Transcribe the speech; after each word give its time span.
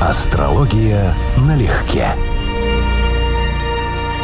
Астрология 0.00 1.12
налегке. 1.38 2.14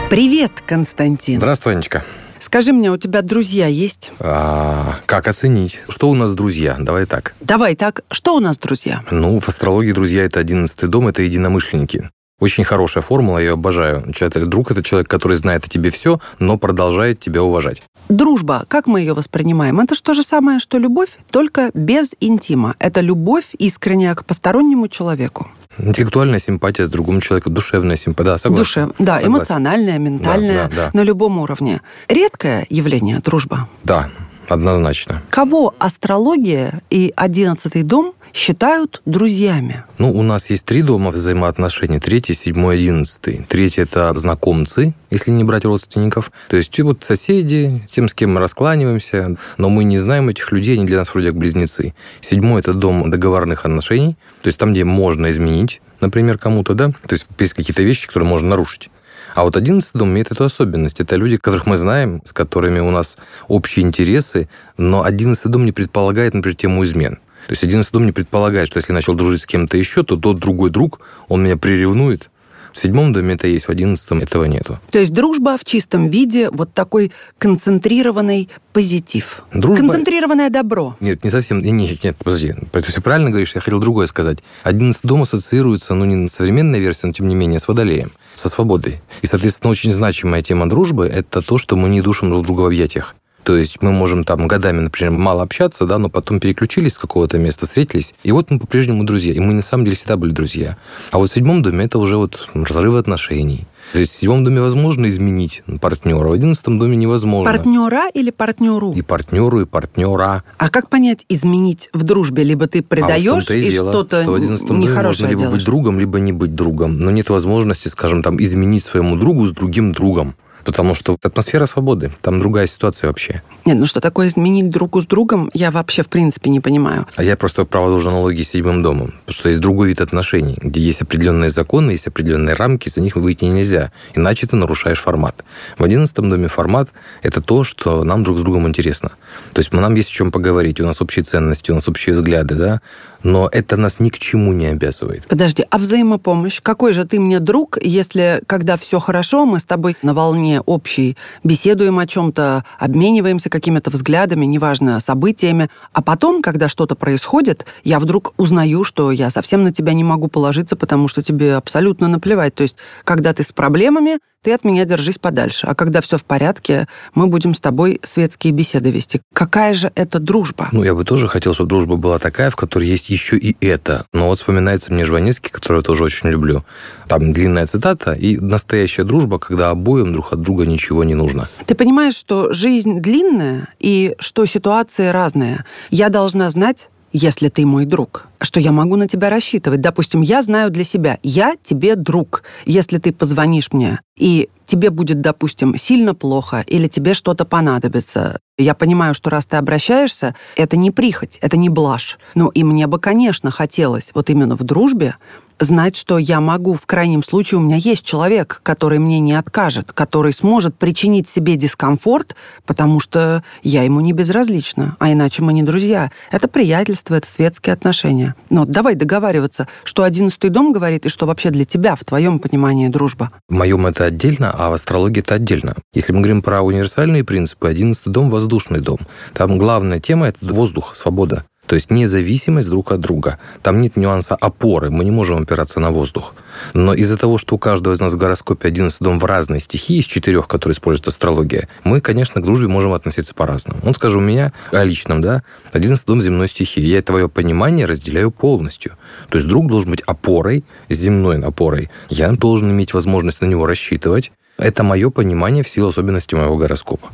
Привет, 0.08 0.52
Константин. 0.64 1.40
Здравствуй, 1.40 1.72
Анечка. 1.72 2.04
Скажи 2.38 2.72
мне, 2.72 2.92
у 2.92 2.96
тебя 2.96 3.22
друзья 3.22 3.66
есть? 3.66 4.12
А, 4.20 4.98
как 5.06 5.26
оценить? 5.26 5.82
Что 5.88 6.10
у 6.10 6.14
нас 6.14 6.32
друзья? 6.32 6.76
Давай 6.78 7.06
так. 7.06 7.34
Давай 7.40 7.74
так, 7.74 8.02
что 8.12 8.36
у 8.36 8.40
нас 8.40 8.56
друзья? 8.56 9.02
Ну, 9.10 9.40
в 9.40 9.48
астрологии 9.48 9.90
друзья– 9.90 10.22
это 10.24 10.38
одиннадцатый 10.38 10.88
дом, 10.88 11.08
это 11.08 11.22
единомышленники. 11.22 12.08
Очень 12.38 12.62
хорошая 12.62 13.02
формула, 13.02 13.38
я 13.38 13.46
ее 13.46 13.52
обожаю. 13.54 14.12
Человек, 14.12 14.48
друг– 14.48 14.70
это 14.72 14.84
человек, 14.84 15.08
который 15.08 15.36
знает 15.36 15.64
о 15.64 15.68
тебе 15.68 15.90
все, 15.90 16.20
но 16.38 16.56
продолжает 16.56 17.18
тебя 17.18 17.42
уважать. 17.42 17.82
Дружба, 18.08 18.64
как 18.68 18.86
мы 18.86 19.00
ее 19.00 19.14
воспринимаем? 19.14 19.80
Это 19.80 19.96
же 19.96 20.02
то 20.02 20.14
же 20.14 20.22
самое, 20.22 20.60
что 20.60 20.78
любовь, 20.78 21.18
только 21.32 21.72
без 21.74 22.12
интима. 22.20 22.76
Это 22.78 23.00
любовь 23.00 23.46
искренняя 23.58 24.14
к 24.14 24.24
постороннему 24.24 24.86
человеку. 24.86 25.48
Интеллектуальная 25.78 26.38
симпатия 26.38 26.84
с 26.86 26.90
другим 26.90 27.20
человеком, 27.20 27.54
душевная 27.54 27.96
симпатия, 27.96 28.30
да, 28.30 28.38
согласен. 28.38 28.62
Душе, 28.62 28.80
да, 28.98 29.16
согласен. 29.18 29.28
эмоциональная, 29.28 29.98
ментальная, 29.98 30.68
Да, 30.68 30.68
да, 30.68 30.76
да. 30.76 30.90
на 30.92 31.02
любом 31.02 31.38
уровне. 31.38 31.80
Редкое 32.08 32.66
явление 32.70 33.20
дружба. 33.20 33.68
Да, 33.84 34.08
однозначно. 34.48 35.22
Кого 35.30 35.74
астрология 35.78 36.82
и 36.90 37.12
одиннадцатый 37.16 37.82
дом 37.82 38.14
считают 38.34 39.00
друзьями? 39.06 39.84
Ну, 39.98 40.12
у 40.12 40.22
нас 40.22 40.50
есть 40.50 40.66
три 40.66 40.82
дома 40.82 41.10
взаимоотношений. 41.10 42.00
Третий, 42.00 42.34
седьмой, 42.34 42.76
одиннадцатый. 42.76 43.46
Третий– 43.48 43.80
это 43.82 44.12
знакомцы, 44.16 44.92
если 45.10 45.30
не 45.30 45.44
брать 45.44 45.64
родственников. 45.64 46.32
То 46.48 46.56
есть 46.56 46.78
вот 46.80 47.04
соседи, 47.04 47.82
тем, 47.90 48.08
с 48.08 48.14
кем 48.14 48.34
мы 48.34 48.40
раскланиваемся, 48.40 49.36
но 49.56 49.70
мы 49.70 49.84
не 49.84 49.98
знаем 49.98 50.28
этих 50.28 50.50
людей, 50.50 50.76
они 50.76 50.84
для 50.84 50.98
нас 50.98 51.14
вроде 51.14 51.28
как 51.28 51.36
близнецы. 51.36 51.94
Седьмой– 52.20 52.60
это 52.60 52.74
дом 52.74 53.10
договорных 53.10 53.64
отношений, 53.64 54.16
то 54.42 54.48
есть 54.48 54.58
там, 54.58 54.72
где 54.72 54.84
можно 54.84 55.30
изменить, 55.30 55.80
например, 56.00 56.36
кому-то, 56.36 56.74
да, 56.74 56.88
то 56.88 57.12
есть 57.12 57.28
есть 57.38 57.54
какие-то 57.54 57.82
вещи, 57.82 58.08
которые 58.08 58.28
можно 58.28 58.48
нарушить. 58.48 58.90
А 59.36 59.44
вот 59.44 59.56
одиннадцатый 59.56 59.98
дом 59.98 60.10
имеет 60.10 60.30
эту 60.30 60.44
особенность. 60.44 61.00
Это 61.00 61.16
люди, 61.16 61.36
которых 61.36 61.66
мы 61.66 61.76
знаем, 61.76 62.20
с 62.24 62.32
которыми 62.32 62.80
у 62.80 62.90
нас 62.90 63.16
общие 63.48 63.84
интересы, 63.84 64.48
но 64.76 65.02
одиннадцатый 65.02 65.50
дом 65.50 65.64
не 65.64 65.72
предполагает, 65.72 66.34
например, 66.34 66.56
тему 66.56 66.84
измен. 66.84 67.18
То 67.46 67.52
есть 67.52 67.64
одиннадцатый 67.64 67.94
дом 67.98 68.06
не 68.06 68.12
предполагает, 68.12 68.68
что 68.68 68.78
если 68.78 68.92
я 68.92 68.94
начал 68.94 69.14
дружить 69.14 69.42
с 69.42 69.46
кем-то 69.46 69.76
еще, 69.76 70.02
то 70.02 70.16
тот 70.16 70.38
другой 70.38 70.70
друг, 70.70 71.00
он 71.28 71.44
меня 71.44 71.56
приревнует. 71.56 72.30
В 72.72 72.78
седьмом 72.78 73.12
доме 73.12 73.34
это 73.34 73.46
есть, 73.46 73.66
в 73.66 73.70
одиннадцатом 73.70 74.18
этого 74.18 74.46
нету. 74.46 74.80
То 74.90 74.98
есть 74.98 75.12
дружба 75.12 75.56
в 75.56 75.64
чистом 75.64 76.08
виде, 76.08 76.50
вот 76.50 76.74
такой 76.74 77.12
концентрированный 77.38 78.48
позитив. 78.72 79.44
Дружба- 79.52 79.76
Концентрированное 79.76 80.50
добро. 80.50 80.96
Нет, 80.98 81.22
не 81.22 81.30
совсем. 81.30 81.62
Нет, 81.62 82.02
нет, 82.02 82.16
подожди. 82.16 82.52
Ты 82.72 82.82
все 82.82 83.00
правильно 83.00 83.30
говоришь, 83.30 83.54
я 83.54 83.60
хотел 83.60 83.78
другое 83.78 84.06
сказать. 84.06 84.38
Одиннадцатый 84.64 85.06
дом 85.06 85.22
ассоциируется, 85.22 85.94
ну, 85.94 86.04
не 86.04 86.28
современная 86.28 86.80
версия, 86.80 87.06
но 87.06 87.12
тем 87.12 87.28
не 87.28 87.36
менее, 87.36 87.60
с 87.60 87.68
водолеем, 87.68 88.10
со 88.34 88.48
свободой. 88.48 89.00
И, 89.22 89.28
соответственно, 89.28 89.70
очень 89.70 89.92
значимая 89.92 90.42
тема 90.42 90.68
дружбы– 90.68 91.06
это 91.14 91.42
то, 91.42 91.58
что 91.58 91.76
мы 91.76 91.88
не 91.88 92.00
душим 92.00 92.30
друг 92.30 92.44
друга 92.44 92.62
в 92.62 92.66
объятиях. 92.66 93.14
То 93.44 93.56
есть 93.56 93.82
мы 93.82 93.92
можем 93.92 94.24
там 94.24 94.48
годами, 94.48 94.80
например, 94.80 95.12
мало 95.12 95.42
общаться, 95.42 95.84
да, 95.86 95.98
но 95.98 96.08
потом 96.08 96.40
переключились 96.40 96.94
с 96.94 96.98
какого-то 96.98 97.38
места, 97.38 97.66
встретились, 97.66 98.14
и 98.22 98.32
вот 98.32 98.50
мы 98.50 98.58
по-прежнему 98.58 99.04
друзья. 99.04 99.34
И 99.34 99.38
мы 99.38 99.52
на 99.52 99.62
самом 99.62 99.84
деле 99.84 99.96
всегда 99.96 100.16
были 100.16 100.32
друзья. 100.32 100.78
А 101.10 101.18
вот 101.18 101.30
в 101.30 101.32
седьмом 101.32 101.62
доме 101.62 101.84
это 101.84 101.98
уже 101.98 102.16
вот 102.16 102.48
разрыв 102.54 102.94
отношений. 102.94 103.66
То 103.92 103.98
есть 103.98 104.12
в 104.12 104.16
седьмом 104.16 104.44
доме 104.44 104.62
возможно 104.62 105.06
изменить 105.06 105.62
партнера, 105.80 106.28
в 106.28 106.32
одиннадцатом 106.32 106.78
доме 106.78 106.96
невозможно. 106.96 107.52
Партнера 107.52 108.08
или 108.14 108.30
партнеру? 108.30 108.92
И 108.92 109.02
партнеру, 109.02 109.60
и 109.60 109.66
партнера. 109.66 110.42
А 110.56 110.70
как 110.70 110.88
понять 110.88 111.26
изменить 111.28 111.90
в 111.92 112.02
дружбе? 112.02 112.44
Либо 112.44 112.66
ты 112.66 112.78
А 112.78 112.82
предаешь 112.82 113.44
том-то 113.44 113.56
и, 113.56 113.70
дело, 113.70 113.92
что-то 113.92 114.22
что 114.22 114.32
в 114.32 114.34
11 114.34 114.66
доме 114.66 114.88
можно 114.88 115.26
либо 115.26 115.38
делаешь? 115.38 115.58
быть 115.58 115.66
другом, 115.66 116.00
либо 116.00 116.18
не 116.18 116.32
быть 116.32 116.54
другом. 116.54 116.98
Но 116.98 117.10
нет 117.10 117.28
возможности, 117.28 117.88
скажем, 117.88 118.22
там, 118.22 118.42
изменить 118.42 118.84
своему 118.84 119.16
другу 119.16 119.46
с 119.46 119.50
другим 119.50 119.92
другом. 119.92 120.34
Потому 120.64 120.94
что 120.94 121.16
атмосфера 121.22 121.66
свободы, 121.66 122.10
там 122.22 122.40
другая 122.40 122.66
ситуация 122.66 123.08
вообще. 123.08 123.42
Нет, 123.64 123.76
ну 123.76 123.86
что 123.86 124.00
такое 124.00 124.28
изменить 124.28 124.70
другу 124.70 125.00
с 125.00 125.06
другом, 125.06 125.50
я 125.54 125.70
вообще 125.70 126.02
в 126.02 126.08
принципе 126.08 126.50
не 126.50 126.60
понимаю. 126.60 127.06
А 127.16 127.22
я 127.22 127.36
просто 127.36 127.64
провожу 127.64 128.08
аналогии 128.08 128.42
с 128.42 128.50
седьмым 128.50 128.82
домом. 128.82 129.14
Потому 129.26 129.34
что 129.34 129.48
есть 129.48 129.60
другой 129.60 129.88
вид 129.88 130.00
отношений, 130.00 130.56
где 130.60 130.80
есть 130.80 131.02
определенные 131.02 131.50
законы, 131.50 131.92
есть 131.92 132.06
определенные 132.06 132.54
рамки, 132.54 132.88
за 132.88 133.00
них 133.00 133.16
выйти 133.16 133.44
нельзя. 133.44 133.92
Иначе 134.14 134.46
ты 134.46 134.56
нарушаешь 134.56 135.00
формат. 135.00 135.44
В 135.78 135.84
одиннадцатом 135.84 136.30
доме 136.30 136.48
формат– 136.48 136.88
это 137.22 137.40
то, 137.40 137.64
что 137.64 138.04
нам 138.04 138.24
друг 138.24 138.38
с 138.38 138.42
другом 138.42 138.66
интересно. 138.68 139.12
То 139.52 139.60
есть 139.60 139.72
нам 139.72 139.94
есть 139.94 140.10
о 140.10 140.12
чем 140.12 140.30
поговорить, 140.30 140.80
у 140.80 140.86
нас 140.86 141.00
общие 141.00 141.24
ценности, 141.24 141.70
у 141.70 141.74
нас 141.74 141.88
общие 141.88 142.14
взгляды, 142.14 142.54
да? 142.54 142.80
Но 143.22 143.48
это 143.50 143.76
нас 143.76 144.00
ни 144.00 144.10
к 144.10 144.18
чему 144.18 144.52
не 144.52 144.66
обязывает. 144.66 145.26
Подожди, 145.26 145.64
а 145.70 145.78
взаимопомощь? 145.78 146.60
Какой 146.60 146.92
же 146.92 147.04
ты 147.06 147.18
мне 147.18 147.40
друг, 147.40 147.78
если 147.82 148.42
когда 148.46 148.76
все 148.76 149.00
хорошо, 149.00 149.46
мы 149.46 149.58
с 149.58 149.64
тобой 149.64 149.96
на 150.02 150.12
волне 150.12 150.53
общей 150.60 151.16
беседуем 151.42 151.98
о 151.98 152.06
чем-то, 152.06 152.64
обмениваемся 152.78 153.50
какими-то 153.50 153.90
взглядами, 153.90 154.44
неважно, 154.44 155.00
событиями, 155.00 155.70
а 155.92 156.02
потом, 156.02 156.42
когда 156.42 156.68
что-то 156.68 156.94
происходит, 156.94 157.66
я 157.84 157.98
вдруг 157.98 158.34
узнаю, 158.36 158.84
что 158.84 159.10
я 159.10 159.30
совсем 159.30 159.64
на 159.64 159.72
тебя 159.72 159.92
не 159.92 160.04
могу 160.04 160.28
положиться, 160.28 160.76
потому 160.76 161.08
что 161.08 161.22
тебе 161.22 161.54
абсолютно 161.54 162.08
наплевать. 162.08 162.54
То 162.54 162.62
есть, 162.62 162.76
когда 163.04 163.32
ты 163.32 163.42
с 163.42 163.52
проблемами, 163.52 164.18
ты 164.44 164.52
от 164.52 164.62
меня 164.62 164.84
держись 164.84 165.18
подальше. 165.18 165.66
А 165.66 165.74
когда 165.74 166.02
все 166.02 166.18
в 166.18 166.24
порядке, 166.24 166.86
мы 167.14 167.26
будем 167.28 167.54
с 167.54 167.60
тобой 167.60 167.98
светские 168.04 168.52
беседы 168.52 168.90
вести. 168.90 169.22
Какая 169.32 169.72
же 169.72 169.90
это 169.94 170.18
дружба? 170.18 170.68
Ну, 170.70 170.84
я 170.84 170.94
бы 170.94 171.04
тоже 171.04 171.28
хотел, 171.28 171.54
чтобы 171.54 171.70
дружба 171.70 171.96
была 171.96 172.18
такая, 172.18 172.50
в 172.50 172.56
которой 172.56 172.86
есть 172.86 173.08
еще 173.08 173.38
и 173.38 173.56
это. 173.64 174.04
Но 174.12 174.28
вот 174.28 174.38
вспоминается 174.38 174.92
мне 174.92 175.06
Жванецкий, 175.06 175.50
который 175.50 175.78
я 175.78 175.82
тоже 175.82 176.04
очень 176.04 176.28
люблю. 176.28 176.62
Там 177.08 177.32
длинная 177.32 177.66
цитата 177.66 178.12
и 178.12 178.36
настоящая 178.36 179.04
дружба, 179.04 179.38
когда 179.38 179.70
обоим 179.70 180.12
друг 180.12 180.34
от 180.34 180.42
друга 180.42 180.66
ничего 180.66 181.04
не 181.04 181.14
нужно. 181.14 181.48
Ты 181.64 181.74
понимаешь, 181.74 182.14
что 182.14 182.52
жизнь 182.52 183.00
длинная 183.00 183.68
и 183.80 184.14
что 184.18 184.44
ситуации 184.44 185.08
разные. 185.08 185.64
Я 185.90 186.10
должна 186.10 186.50
знать, 186.50 186.90
если 187.14 187.48
ты 187.48 187.64
мой 187.64 187.86
друг, 187.86 188.26
что 188.42 188.58
я 188.58 188.72
могу 188.72 188.96
на 188.96 189.06
тебя 189.06 189.30
рассчитывать. 189.30 189.80
Допустим, 189.80 190.20
я 190.20 190.42
знаю 190.42 190.70
для 190.70 190.82
себя, 190.82 191.18
я 191.22 191.54
тебе 191.62 191.94
друг. 191.94 192.42
Если 192.66 192.98
ты 192.98 193.12
позвонишь 193.12 193.72
мне, 193.72 194.00
и 194.18 194.50
тебе 194.66 194.90
будет, 194.90 195.20
допустим, 195.20 195.76
сильно 195.76 196.14
плохо, 196.14 196.64
или 196.66 196.88
тебе 196.88 197.14
что-то 197.14 197.44
понадобится, 197.44 198.40
я 198.58 198.74
понимаю, 198.74 199.14
что 199.14 199.30
раз 199.30 199.46
ты 199.46 199.56
обращаешься, 199.56 200.34
это 200.56 200.76
не 200.76 200.90
прихоть, 200.90 201.38
это 201.40 201.56
не 201.56 201.68
блажь. 201.68 202.18
Ну 202.34 202.48
и 202.48 202.64
мне 202.64 202.88
бы, 202.88 202.98
конечно, 202.98 203.52
хотелось 203.52 204.10
вот 204.12 204.28
именно 204.28 204.56
в 204.56 204.64
дружбе 204.64 205.14
знать, 205.60 205.96
что 205.96 206.18
я 206.18 206.40
могу, 206.40 206.74
в 206.74 206.86
крайнем 206.86 207.22
случае, 207.22 207.58
у 207.58 207.62
меня 207.62 207.76
есть 207.76 208.04
человек, 208.04 208.60
который 208.62 208.98
мне 208.98 209.20
не 209.20 209.34
откажет, 209.34 209.92
который 209.92 210.32
сможет 210.32 210.76
причинить 210.76 211.28
себе 211.28 211.56
дискомфорт, 211.56 212.36
потому 212.66 213.00
что 213.00 213.42
я 213.62 213.82
ему 213.82 214.00
не 214.00 214.12
безразлична, 214.12 214.96
а 214.98 215.12
иначе 215.12 215.42
мы 215.42 215.52
не 215.52 215.62
друзья. 215.62 216.10
Это 216.30 216.48
приятельство, 216.48 217.14
это 217.14 217.28
светские 217.28 217.74
отношения. 217.74 218.34
Но 218.50 218.64
давай 218.64 218.94
договариваться, 218.94 219.68
что 219.84 220.02
одиннадцатый 220.02 220.50
дом 220.50 220.72
говорит, 220.72 221.06
и 221.06 221.08
что 221.08 221.26
вообще 221.26 221.50
для 221.50 221.64
тебя, 221.64 221.96
в 221.96 222.04
твоем 222.04 222.38
понимании, 222.38 222.88
дружба. 222.88 223.30
В 223.48 223.54
моем 223.54 223.86
это 223.86 224.04
отдельно, 224.04 224.50
а 224.56 224.70
в 224.70 224.72
астрологии 224.72 225.20
это 225.20 225.34
отдельно. 225.34 225.74
Если 225.92 226.12
мы 226.12 226.18
говорим 226.18 226.42
про 226.42 226.62
универсальные 226.62 227.24
принципы, 227.24 227.68
одиннадцатый 227.68 228.12
дом– 228.12 228.30
воздушный 228.30 228.80
дом. 228.80 228.98
Там 229.32 229.58
главная 229.58 230.00
тема– 230.00 230.26
это 230.28 230.46
воздух, 230.52 230.96
свобода. 230.96 231.44
То 231.66 231.74
есть 231.74 231.90
независимость 231.90 232.68
друг 232.68 232.92
от 232.92 233.00
друга. 233.00 233.38
Там 233.62 233.80
нет 233.80 233.96
нюанса 233.96 234.34
опоры, 234.34 234.90
мы 234.90 235.04
не 235.04 235.10
можем 235.10 235.42
опираться 235.42 235.80
на 235.80 235.90
воздух. 235.90 236.34
Но 236.72 236.94
из-за 236.94 237.16
того, 237.16 237.38
что 237.38 237.56
у 237.56 237.58
каждого 237.58 237.94
из 237.94 238.00
нас 238.00 238.12
в 238.12 238.18
гороскопе 238.18 238.68
11 238.68 239.00
дом 239.00 239.18
в 239.18 239.24
разной 239.24 239.60
стихии, 239.60 239.98
из 239.98 240.04
четырех, 240.04 240.46
которые 240.46 240.74
использует 240.74 241.08
астрология, 241.08 241.68
мы, 241.84 242.00
конечно, 242.00 242.40
к 242.40 242.44
дружбе 242.44 242.68
можем 242.68 242.92
относиться 242.92 243.34
по-разному. 243.34 243.80
Он, 243.84 243.94
скажем, 243.94 244.22
у 244.22 244.26
меня, 244.26 244.52
о 244.70 244.84
личном, 244.84 245.22
да, 245.22 245.42
11 245.72 246.06
дом 246.06 246.20
земной 246.20 246.48
стихии. 246.48 246.84
Я 246.84 247.02
твое 247.02 247.28
понимание 247.28 247.86
разделяю 247.86 248.30
полностью. 248.30 248.92
То 249.30 249.38
есть 249.38 249.48
друг 249.48 249.68
должен 249.68 249.90
быть 249.90 250.02
опорой, 250.02 250.64
земной 250.88 251.40
опорой. 251.42 251.90
Я 252.08 252.32
должен 252.32 252.70
иметь 252.70 252.94
возможность 252.94 253.40
на 253.40 253.46
него 253.46 253.66
рассчитывать. 253.66 254.32
Это 254.56 254.84
мое 254.84 255.10
понимание 255.10 255.64
в 255.64 255.68
силу 255.68 255.88
особенностей 255.88 256.36
моего 256.36 256.56
гороскопа. 256.56 257.08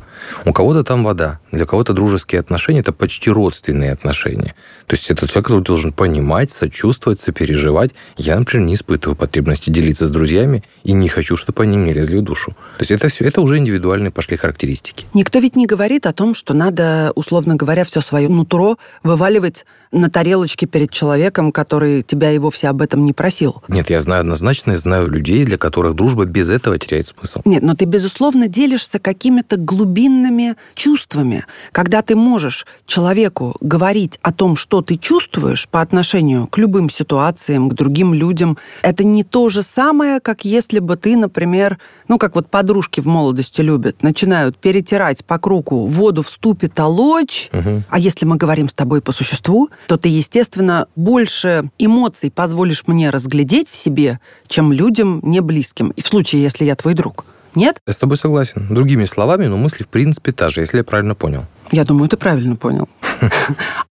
У 0.45 0.53
кого-то 0.53 0.83
там 0.83 1.03
вода, 1.03 1.39
для 1.51 1.65
кого-то 1.65 1.93
дружеские 1.93 2.39
отношения– 2.39 2.79
это 2.81 2.93
почти 2.93 3.31
родственные 3.31 3.91
отношения. 3.91 4.53
То 4.85 4.95
есть 4.95 5.09
это 5.09 5.27
человек, 5.27 5.45
который 5.45 5.63
должен 5.63 5.91
понимать, 5.91 6.51
сочувствовать, 6.51 7.19
сопереживать. 7.19 7.91
Я, 8.15 8.37
например, 8.37 8.67
не 8.67 8.75
испытываю 8.75 9.15
потребности 9.15 9.71
делиться 9.71 10.07
с 10.07 10.11
друзьями 10.11 10.63
и 10.83 10.93
не 10.93 11.09
хочу, 11.09 11.35
чтобы 11.35 11.63
они 11.63 11.77
мне 11.77 11.93
лезли 11.93 12.17
в 12.17 12.21
душу. 12.21 12.51
То 12.77 12.81
есть 12.81 12.91
это 12.91 13.07
все, 13.07 13.25
это 13.25 13.41
уже 13.41 13.57
индивидуальные 13.57 14.11
пошли 14.11 14.37
характеристики. 14.37 15.07
Никто 15.13 15.39
ведь 15.39 15.55
не 15.55 15.65
говорит 15.65 16.05
о 16.05 16.13
том, 16.13 16.35
что 16.35 16.53
надо, 16.53 17.11
условно 17.15 17.55
говоря, 17.55 17.85
все 17.85 18.01
свое 18.01 18.29
нутро 18.29 18.77
вываливать 19.01 19.65
на 19.91 20.09
тарелочке 20.09 20.67
перед 20.67 20.91
человеком, 20.91 21.51
который 21.51 22.03
тебя 22.03 22.31
и 22.31 22.37
вовсе 22.37 22.69
об 22.69 22.81
этом 22.81 23.05
не 23.05 23.13
просил. 23.13 23.61
Нет, 23.67 23.89
я 23.89 23.99
знаю 23.99 24.21
однозначно, 24.21 24.71
я 24.71 24.77
знаю 24.77 25.09
людей, 25.09 25.43
для 25.43 25.57
которых 25.57 25.95
дружба 25.95 26.25
без 26.25 26.49
этого 26.49 26.77
теряет 26.77 27.07
смысл. 27.07 27.30
Нет, 27.45 27.63
но 27.63 27.75
ты, 27.75 27.85
безусловно, 27.85 28.47
делишься 28.47 28.99
какими-то 28.99 29.57
глубинными 29.57 30.55
чувствами. 30.75 31.45
Когда 31.71 32.01
ты 32.01 32.15
можешь 32.15 32.65
человеку 32.85 33.55
говорить 33.61 34.19
о 34.21 34.31
том, 34.31 34.55
что 34.55 34.81
ты 34.81 34.97
чувствуешь 34.97 35.67
по 35.67 35.81
отношению 35.81 36.47
к 36.47 36.57
любым 36.57 36.89
ситуациям, 36.89 37.69
к 37.69 37.73
другим 37.73 38.13
людям, 38.13 38.57
это 38.81 39.03
не 39.03 39.23
то 39.23 39.49
же 39.49 39.63
самое, 39.63 40.19
как 40.19 40.45
если 40.45 40.79
бы 40.79 40.95
ты, 40.95 41.15
например, 41.15 41.79
ну, 42.07 42.17
как 42.17 42.35
вот 42.35 42.49
подружки 42.49 42.99
в 42.99 43.05
молодости 43.05 43.61
любят, 43.61 44.03
начинают 44.03 44.57
перетирать 44.57 45.23
по 45.25 45.39
кругу 45.39 45.85
воду 45.85 46.23
в 46.23 46.29
ступе 46.29 46.67
толочь, 46.67 47.49
угу. 47.53 47.83
а 47.89 47.99
если 47.99 48.25
мы 48.25 48.35
говорим 48.35 48.67
с 48.67 48.73
тобой 48.73 49.01
по 49.01 49.11
существу, 49.11 49.69
то 49.87 49.97
ты, 49.97 50.09
естественно, 50.09 50.87
больше 50.95 51.69
эмоций 51.77 52.31
позволишь 52.31 52.83
мне 52.87 53.09
разглядеть 53.09 53.69
в 53.69 53.75
себе, 53.75 54.19
чем 54.47 54.71
людям 54.73 55.21
не 55.23 55.39
близким. 55.39 55.91
И 55.91 56.01
в 56.01 56.07
случае, 56.07 56.41
если 56.41 56.65
я 56.65 56.75
твой 56.75 56.93
друг. 56.93 57.20
Нет? 57.55 57.77
Я 57.85 57.93
с 57.93 57.99
тобой 57.99 58.17
согласен. 58.17 58.67
Другими 58.69 59.05
словами, 59.05 59.47
но 59.47 59.57
мысли 59.57 59.83
в 59.83 59.87
принципе 59.87 60.31
та 60.31 60.49
же, 60.49 60.61
если 60.61 60.77
я 60.77 60.83
правильно 60.83 61.15
понял. 61.15 61.45
Я 61.71 61.85
думаю, 61.85 62.09
ты 62.09 62.17
правильно 62.17 62.55
понял. 62.55 62.89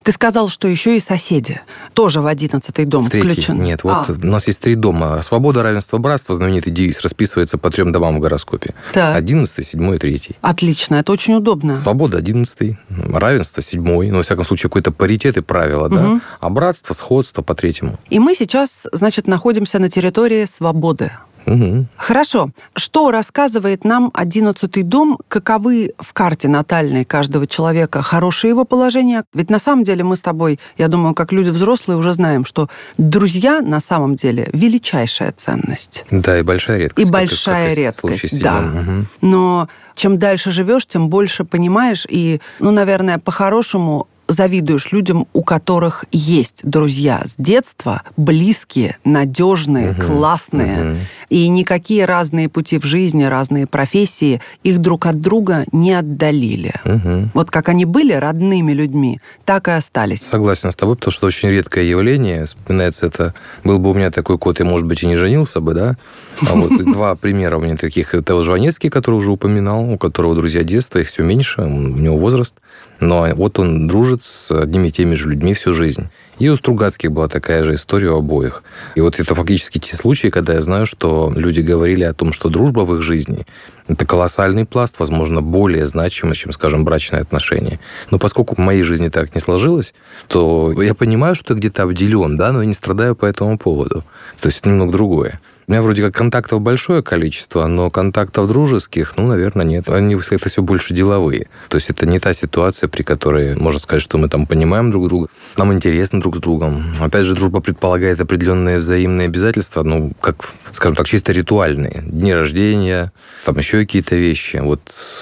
Ты 0.02 0.12
сказал, 0.12 0.48
что 0.48 0.68
еще 0.68 0.96
и 0.96 1.00
соседи 1.00 1.60
тоже 1.94 2.20
в 2.20 2.26
одиннадцатый 2.26 2.84
дом 2.84 3.06
включены. 3.06 3.62
Нет, 3.62 3.84
вот 3.84 4.08
а. 4.08 4.12
у 4.12 4.26
нас 4.26 4.46
есть 4.48 4.60
три 4.62 4.74
дома. 4.74 5.22
Свобода, 5.22 5.62
равенство, 5.62 5.98
братство, 5.98 6.34
знаменитый 6.34 6.72
девиз, 6.72 7.00
расписывается 7.00 7.58
по 7.58 7.70
трем 7.70 7.92
домам 7.92 8.16
в 8.16 8.20
гороскопе. 8.20 8.74
Одиннадцатый, 8.94 9.64
седьмой, 9.64 9.98
третий. 9.98 10.36
Отлично, 10.42 10.96
это 10.96 11.12
очень 11.12 11.34
удобно. 11.34 11.76
Свобода 11.76 12.18
одиннадцатый, 12.18 12.78
равенство 12.88 13.62
седьмой, 13.62 14.10
ну, 14.10 14.18
во 14.18 14.22
всяком 14.22 14.44
случае, 14.44 14.68
какой-то 14.68 14.90
паритет 14.92 15.36
и 15.36 15.40
правила, 15.40 15.86
угу. 15.86 15.94
да. 15.94 16.20
А 16.40 16.50
братство, 16.50 16.92
сходство 16.92 17.42
по 17.42 17.54
третьему. 17.54 17.98
И 18.10 18.18
мы 18.18 18.34
сейчас, 18.34 18.88
значит, 18.92 19.26
находимся 19.26 19.78
на 19.78 19.88
территории 19.88 20.44
свободы. 20.44 21.12
Угу. 21.46 21.86
Хорошо. 21.96 22.50
Что 22.74 23.10
рассказывает 23.10 23.84
нам 23.84 24.10
одиннадцатый 24.14 24.82
дом? 24.82 25.18
Каковы 25.28 25.92
в 25.98 26.12
карте 26.12 26.48
натальной 26.48 27.04
каждого 27.04 27.46
человека 27.46 28.02
хорошие 28.02 28.50
его 28.50 28.64
положения? 28.64 29.24
Ведь 29.34 29.50
на 29.50 29.58
самом 29.58 29.84
деле 29.84 30.04
мы 30.04 30.16
с 30.16 30.20
тобой, 30.20 30.58
я 30.78 30.88
думаю, 30.88 31.14
как 31.14 31.32
люди 31.32 31.50
взрослые 31.50 31.96
уже 31.96 32.12
знаем, 32.12 32.44
что 32.44 32.68
друзья 32.98 33.60
на 33.60 33.80
самом 33.80 34.16
деле 34.16 34.48
величайшая 34.52 35.32
ценность. 35.36 36.04
Да, 36.10 36.38
и 36.38 36.42
большая 36.42 36.78
редкость. 36.78 37.08
И 37.08 37.10
большая 37.10 37.68
как 37.68 37.78
редкость, 37.78 38.42
да. 38.42 38.58
Угу. 38.60 39.06
Но 39.22 39.68
чем 39.94 40.18
дальше 40.18 40.50
живешь, 40.50 40.86
тем 40.86 41.08
больше 41.08 41.44
понимаешь. 41.44 42.06
И, 42.08 42.40
ну, 42.58 42.70
наверное, 42.70 43.18
по-хорошему 43.18 44.08
завидуешь 44.30 44.92
людям, 44.92 45.26
у 45.32 45.42
которых 45.42 46.04
есть 46.12 46.60
друзья 46.62 47.22
с 47.26 47.34
детства, 47.36 48.02
близкие, 48.16 48.96
надежные, 49.04 49.90
угу, 49.90 50.02
классные. 50.02 50.92
Угу. 50.92 50.98
И 51.30 51.48
никакие 51.48 52.04
разные 52.04 52.48
пути 52.48 52.78
в 52.78 52.84
жизни, 52.84 53.22
разные 53.22 53.66
профессии 53.68 54.42
их 54.64 54.78
друг 54.78 55.06
от 55.06 55.20
друга 55.20 55.64
не 55.70 55.94
отдалили. 55.94 56.74
Угу. 56.84 57.30
Вот 57.34 57.50
как 57.50 57.68
они 57.68 57.84
были 57.84 58.12
родными 58.12 58.72
людьми, 58.72 59.20
так 59.44 59.68
и 59.68 59.70
остались. 59.70 60.22
Согласен 60.22 60.72
с 60.72 60.76
тобой, 60.76 60.96
потому 60.96 61.12
что 61.12 61.28
очень 61.28 61.50
редкое 61.50 61.84
явление. 61.84 62.46
Вспоминается 62.46 63.06
это... 63.06 63.34
Был 63.62 63.78
бы 63.78 63.90
у 63.90 63.94
меня 63.94 64.10
такой 64.10 64.38
кот, 64.38 64.58
я, 64.58 64.66
может 64.66 64.86
быть, 64.86 65.04
и 65.04 65.06
не 65.06 65.16
женился 65.16 65.60
бы, 65.60 65.72
да? 65.72 65.96
А 66.42 66.54
вот 66.56 66.84
два 66.92 67.14
примера 67.14 67.58
у 67.58 67.60
меня 67.60 67.76
таких. 67.76 68.14
Это 68.14 68.42
Жванецкий, 68.42 68.90
который 68.90 69.14
уже 69.14 69.30
упоминал, 69.30 69.88
у 69.88 69.98
которого 69.98 70.34
друзья 70.34 70.64
детства, 70.64 70.98
их 70.98 71.06
все 71.08 71.22
меньше, 71.22 71.62
у 71.62 71.68
него 71.68 72.18
возраст. 72.18 72.56
Но 72.98 73.28
вот 73.34 73.58
он 73.60 73.86
дружит 73.86 74.24
с 74.24 74.50
одними 74.50 74.88
и 74.88 74.90
теми 74.90 75.14
же 75.14 75.30
людьми 75.30 75.54
всю 75.54 75.72
жизнь. 75.72 76.08
И 76.40 76.48
у 76.48 76.56
Стругацких 76.56 77.12
была 77.12 77.28
такая 77.28 77.62
же 77.64 77.74
история 77.74 78.10
у 78.10 78.16
обоих. 78.16 78.62
И 78.94 79.00
вот 79.02 79.20
это 79.20 79.34
фактически 79.34 79.78
те 79.78 79.94
случаи, 79.94 80.28
когда 80.28 80.54
я 80.54 80.62
знаю, 80.62 80.86
что 80.86 81.30
люди 81.36 81.60
говорили 81.60 82.02
о 82.02 82.14
том, 82.14 82.32
что 82.32 82.48
дружба 82.48 82.80
в 82.80 82.96
их 82.96 83.02
жизни– 83.02 83.46
это 83.88 84.06
колоссальный 84.06 84.64
пласт, 84.64 84.98
возможно, 84.98 85.42
более 85.42 85.84
значимый, 85.84 86.34
чем, 86.34 86.52
скажем, 86.52 86.84
брачные 86.84 87.20
отношения. 87.20 87.78
Но 88.10 88.18
поскольку 88.18 88.54
в 88.54 88.58
моей 88.58 88.82
жизни 88.84 89.08
так 89.08 89.34
не 89.34 89.40
сложилось, 89.40 89.92
то 90.28 90.72
я 90.80 90.94
понимаю, 90.94 91.34
что 91.34 91.54
я 91.54 91.58
где-то 91.58 91.82
обделен, 91.82 92.36
да, 92.38 92.52
но 92.52 92.62
я 92.62 92.66
не 92.66 92.74
страдаю 92.74 93.16
по 93.16 93.26
этому 93.26 93.58
поводу. 93.58 94.04
То 94.40 94.46
есть 94.46 94.60
это 94.60 94.70
немного 94.70 94.92
другое. 94.92 95.40
У 95.70 95.72
меня 95.72 95.82
вроде 95.82 96.02
как 96.02 96.16
контактов 96.16 96.60
большое 96.60 97.00
количество, 97.00 97.64
но 97.68 97.90
контактов 97.90 98.48
дружеских, 98.48 99.14
ну, 99.16 99.28
наверное, 99.28 99.64
нет. 99.64 99.88
Они 99.88 100.16
это 100.16 100.48
все 100.48 100.62
больше 100.62 100.94
деловые. 100.94 101.46
То 101.68 101.76
есть 101.76 101.90
это 101.90 102.06
не 102.06 102.18
та 102.18 102.32
ситуация, 102.32 102.88
при 102.88 103.04
которой 103.04 103.54
можно 103.54 103.78
сказать, 103.78 104.02
что 104.02 104.18
мы 104.18 104.28
там 104.28 104.48
понимаем 104.48 104.90
друг 104.90 105.06
друга, 105.06 105.28
нам 105.56 105.72
интересно 105.72 106.20
друг 106.20 106.34
с 106.34 106.38
другом. 106.40 106.96
Опять 107.00 107.24
же, 107.24 107.36
дружба 107.36 107.60
предполагает 107.60 108.20
определенные 108.20 108.78
взаимные 108.78 109.26
обязательства, 109.26 109.84
ну, 109.84 110.12
как, 110.20 110.44
скажем 110.72 110.96
так, 110.96 111.06
чисто 111.06 111.30
ритуальные. 111.30 112.02
Дни 112.02 112.34
рождения, 112.34 113.12
там 113.44 113.56
еще 113.56 113.78
какие-то 113.78 114.16
вещи. 114.16 114.56
Вот, 114.56 114.80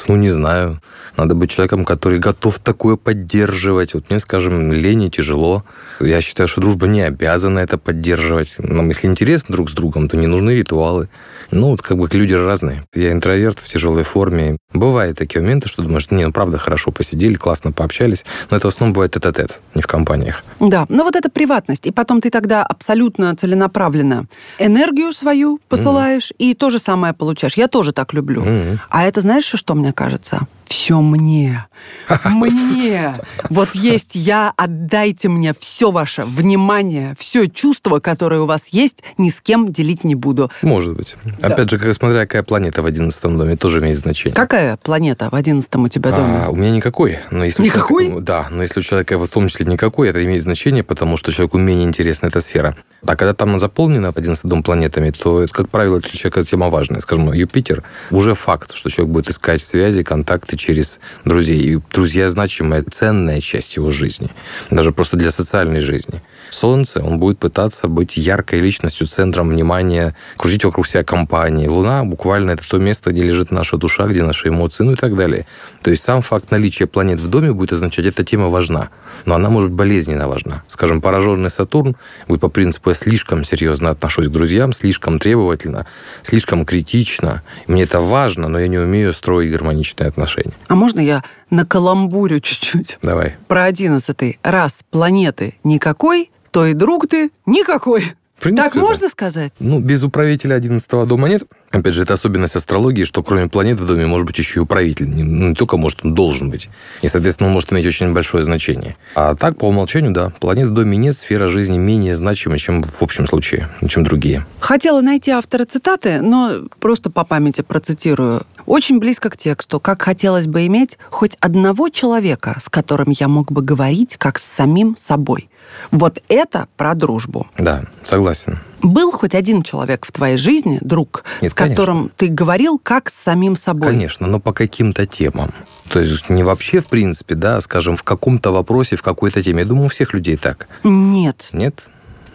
ну, 0.09 0.17
не 0.17 0.31
знаю. 0.31 0.81
Надо 1.19 1.35
быть 1.35 1.51
человеком, 1.51 1.85
который 1.85 2.21
готов 2.21 2.61
такое 2.61 2.95
поддерживать. 2.97 3.93
Вот 3.93 4.09
мне, 4.09 4.21
скажем, 4.21 4.73
лень 4.73 5.05
и 5.05 5.11
тяжело. 5.11 5.65
Я 6.01 6.21
считаю, 6.21 6.47
что 6.47 6.61
дружба 6.61 6.87
не 6.87 7.03
обязана 7.03 7.59
это 7.59 7.77
поддерживать. 7.77 8.55
Нам, 8.59 8.89
если 8.89 9.09
интересно 9.09 9.53
друг 9.53 9.69
с 9.69 9.73
другом, 9.73 10.09
то 10.09 10.17
не 10.17 10.29
нужно 10.29 10.38
нужны 10.39 10.55
ритуалы. 10.57 11.09
Ну, 11.51 11.71
вот 11.71 11.83
как 11.83 11.97
бы 11.97 12.09
люди 12.13 12.35
разные. 12.35 12.85
Я 12.95 13.13
интроверт 13.13 13.59
в 13.59 13.65
тяжелой 13.65 14.03
форме. 14.03 14.59
Бывают 14.73 15.19
такие 15.19 15.41
моменты, 15.41 15.69
что 15.69 15.83
думаешь, 15.83 16.11
не, 16.11 16.25
ну 16.27 16.33
правда 16.33 16.59
хорошо 16.59 16.91
посидели, 16.91 17.35
классно 17.35 17.73
пообщались, 17.73 18.25
но 18.51 18.57
это 18.57 18.67
в 18.67 18.75
основном 18.75 18.93
бывает 18.93 19.13
тет-а-тет, 19.13 19.61
не 19.75 19.83
в 19.83 19.87
компаниях. 19.87 20.45
Да, 20.61 20.87
но 20.89 21.05
вот 21.05 21.17
это 21.17 21.31
приватность. 21.31 21.87
И 21.87 21.91
потом 21.91 22.21
ты 22.21 22.31
тогда 22.31 22.63
абсолютно 22.63 23.35
целенаправленно 23.35 24.27
энергию 24.59 25.13
свою 25.13 25.59
посылаешь 25.69 26.31
mm. 26.33 26.37
и 26.39 26.55
то 26.55 26.71
же 26.71 26.79
самое 26.79 27.15
получаешь. 27.15 27.57
Я 27.57 27.69
тоже 27.69 27.93
так 27.93 28.13
люблю. 28.13 28.43
Mm. 28.43 28.79
А 28.91 29.05
это 29.05 29.21
знаешь, 29.21 29.45
что 29.47 29.75
мне 29.75 29.93
кажется? 29.93 30.47
все 30.69 31.01
мне. 31.01 31.67
Мне. 32.25 33.15
Вот 33.51 33.75
есть 33.75 34.15
я, 34.15 34.53
отдайте 34.57 35.29
мне 35.29 35.55
все 35.59 35.91
ваше 35.91 36.25
внимание, 36.25 37.15
все 37.19 37.47
чувство, 37.47 38.01
которое 38.01 38.41
у 38.41 38.47
вас 38.47 38.69
есть, 38.69 39.03
ни 39.17 39.31
с 39.31 39.41
кем 39.41 39.73
делить 39.73 40.05
не 40.05 40.15
буду. 40.15 40.28
Может 40.63 40.95
быть. 40.95 41.17
Да. 41.41 41.49
Опять 41.49 41.71
же, 41.71 41.79
как 41.79 41.95
смотря 41.95 42.21
какая 42.27 42.43
планета 42.43 42.83
в 42.83 42.87
одиннадцатом 42.87 43.39
доме, 43.39 43.57
тоже 43.57 43.81
имеет 43.81 43.99
значение. 43.99 44.35
Какая 44.35 44.77
планета 44.77 45.29
в 45.31 45.35
одиннадцатом 45.35 45.85
у 45.85 45.89
тебя 45.89 46.11
доме? 46.11 46.43
А, 46.45 46.51
у 46.51 46.57
меня 46.57 46.71
никакой. 46.71 47.19
Но 47.31 47.45
если 47.45 47.63
никакой? 47.63 48.05
Человека, 48.05 48.25
да, 48.25 48.49
но 48.51 48.63
если 48.63 48.81
у 48.81 48.83
человека 48.83 49.19
в 49.19 49.29
том 49.29 49.49
числе 49.49 49.67
никакой, 49.67 50.09
это 50.09 50.25
имеет 50.25 50.43
значение, 50.43 50.83
потому 50.83 51.17
что 51.17 51.33
человеку 51.33 51.59
менее 51.59 51.87
интересна 51.87 52.27
эта 52.27 52.41
сфера. 52.41 52.77
А 53.07 53.17
когда 53.17 53.35
там 53.35 53.59
заполнена 53.61 54.13
11 54.15 54.45
дом 54.47 54.63
планетами, 54.63 55.11
то 55.11 55.43
это, 55.43 55.53
как 55.53 55.69
правило, 55.69 56.01
для 56.01 56.11
человека 56.11 56.45
тема 56.45 56.69
важная. 56.69 57.01
Скажем, 57.01 57.33
Юпитер 57.33 57.83
уже 58.11 58.35
факт, 58.35 58.75
что 58.75 58.91
человек 58.91 59.13
будет 59.13 59.31
искать 59.31 59.63
связи, 59.63 60.03
контакты 60.03 60.57
через 60.57 61.01
друзей. 61.25 61.59
И 61.61 61.81
друзья 61.93 62.29
значимая, 62.29 62.83
ценная 62.83 63.41
часть 63.41 63.77
его 63.77 63.93
жизни. 63.93 64.29
Даже 64.71 64.93
просто 64.93 65.17
для 65.17 65.31
социальной 65.31 65.81
жизни. 65.81 66.23
Солнце, 66.51 67.03
он 67.03 67.19
будет 67.19 67.39
пытаться 67.39 67.89
быть 67.89 68.17
яркой 68.17 68.61
личностью, 68.61 69.07
центром 69.07 69.51
внимания, 69.51 70.15
крутить 70.37 70.65
вокруг 70.65 70.87
себя 70.87 71.05
компании. 71.05 71.67
Луна 71.67 72.05
буквально 72.05 72.53
это 72.53 72.69
то 72.69 72.79
место, 72.79 73.13
где 73.13 73.23
лежит 73.23 73.51
наша 73.51 73.77
душа, 73.77 74.07
где 74.07 74.23
наши 74.23 74.49
эмоции, 74.49 74.85
ну 74.85 74.93
и 74.93 74.97
так 74.97 75.17
далее. 75.17 75.47
То 75.83 75.91
есть 75.91 76.03
сам 76.03 76.23
факт 76.23 76.51
наличия 76.51 76.87
планет 76.87 77.21
в 77.21 77.29
доме 77.29 77.53
будет 77.53 77.73
означать, 77.73 78.07
эта 78.07 78.25
тема 78.25 78.49
важна. 78.49 78.91
Но 79.25 79.35
она 79.35 79.51
может 79.51 79.71
болезненно 79.71 80.29
важна. 80.29 80.63
Скажем, 80.67 81.01
пораженный 81.01 81.51
Сатурн 81.51 81.97
будет 82.29 82.41
по 82.41 82.49
принципу, 82.49 82.91
я 82.91 82.95
слишком 82.95 83.45
серьезно 83.45 83.91
отношусь 83.91 84.29
к 84.29 84.31
друзьям, 84.31 84.73
слишком 84.73 85.19
требовательно, 85.19 85.87
слишком 86.23 86.65
критично. 86.65 87.43
Мне 87.67 87.83
это 87.83 88.01
важно, 88.01 88.49
но 88.49 88.59
я 88.59 88.69
не 88.69 88.79
умею 88.79 89.13
строить 89.13 89.51
гармоничные 89.51 90.09
отношения. 90.09 90.55
А 90.69 90.75
можно 90.75 91.01
я 91.01 91.23
на 91.51 91.67
каламбурю 91.67 92.41
чуть-чуть? 92.41 92.99
Давай. 93.03 93.37
Про 93.49 93.65
одиннадцатый. 93.65 94.39
Раз 94.43 94.85
планеты 94.91 95.55
никакой, 95.65 96.31
то 96.51 96.67
и 96.67 96.75
друг 96.75 97.09
ты 97.09 97.31
никакой. 97.47 98.15
Принципе, 98.41 98.71
так 98.71 98.75
можно 98.77 99.07
да. 99.07 99.09
сказать? 99.09 99.53
Ну, 99.59 99.81
без 99.81 100.05
управителя 100.05 100.55
11 100.55 100.89
дома 101.09 101.29
нет. 101.29 101.43
Опять 101.71 101.95
же, 101.95 102.03
это 102.03 102.15
особенность 102.15 102.55
астрологии, 102.55 103.03
что 103.03 103.23
кроме 103.23 103.49
планеты 103.49 103.83
в 103.83 103.87
доме 103.87 104.07
может 104.07 104.27
быть 104.27 104.39
еще 104.39 104.61
и 104.61 104.63
управитель. 104.63 105.09
Не, 105.09 105.25
ну, 105.25 105.49
не 105.49 105.55
только 105.55 105.77
может, 105.77 106.05
он 106.05 106.15
должен 106.15 106.49
быть. 106.49 106.71
И, 107.03 107.09
соответственно, 107.09 107.49
он 107.49 107.55
может 107.55 107.73
иметь 107.73 107.85
очень 107.87 108.13
большое 108.13 108.45
значение. 108.45 108.97
А 109.17 109.35
так, 109.35 109.59
по 109.59 109.65
умолчанию, 109.65 110.13
да, 110.13 110.31
планет 110.39 110.69
в 110.69 110.73
доме 110.73 110.97
нет, 110.97 111.17
сфера 111.17 111.49
жизни 111.49 111.79
менее 111.79 112.15
значима, 112.17 112.59
чем 112.59 112.83
в 112.83 113.03
общем 113.03 113.27
случае, 113.27 113.69
чем 113.89 114.05
другие. 114.05 114.47
Хотела 114.61 115.01
найти 115.01 115.33
автора 115.33 115.65
цитаты, 115.65 116.21
но 116.21 116.63
просто 116.79 117.11
по 117.11 117.25
памяти 117.25 117.63
процитирую. 117.63 118.47
Очень 118.69 118.99
близко 118.99 119.31
к 119.31 119.37
тексту. 119.39 119.81
Как 119.81 120.03
хотелось 120.03 120.47
бы 120.47 120.67
иметь 120.67 120.99
хоть 121.09 121.37
одного 121.41 121.89
человека, 121.89 122.59
с 122.61 122.69
которым 122.69 123.09
я 123.09 123.27
мог 123.27 123.51
бы 123.51 123.63
говорить, 123.63 124.19
как 124.19 124.39
с 124.39 124.45
самим 124.45 124.95
собой. 124.99 125.49
Вот 125.91 126.23
это 126.29 126.69
про 126.77 126.95
дружбу. 126.95 127.47
Да, 127.57 127.85
согласен. 128.05 128.59
Был 128.83 129.11
хоть 129.11 129.35
один 129.35 129.63
человек 129.63 130.05
в 130.05 130.13
твоей 130.13 130.37
жизни, 130.37 130.79
друг, 130.83 131.25
Нет, 131.41 131.53
с 131.53 131.55
которым 131.55 131.97
конечно. 131.97 132.15
ты 132.19 132.27
говорил 132.29 132.79
как 132.79 133.09
с 133.09 133.15
самим 133.15 133.57
собой? 133.57 133.89
Конечно, 133.89 134.27
но 134.27 134.39
по 134.39 134.53
каким-то 134.53 135.07
темам. 135.07 135.51
То 135.89 136.01
есть 136.01 136.29
не 136.29 136.45
вообще, 136.45 136.81
в 136.81 136.89
принципе, 136.89 137.37
да, 137.37 137.63
скажем, 137.63 137.97
в 137.97 138.03
каком-то 138.03 138.51
вопросе, 138.51 138.97
в 138.97 139.03
какой-то 139.03 139.41
теме. 139.41 139.61
Я 139.61 139.65
думаю, 139.65 139.87
у 139.87 139.89
всех 139.89 140.13
людей 140.13 140.37
так. 140.37 140.69
Нет. 140.85 141.49
Нет? 141.53 141.85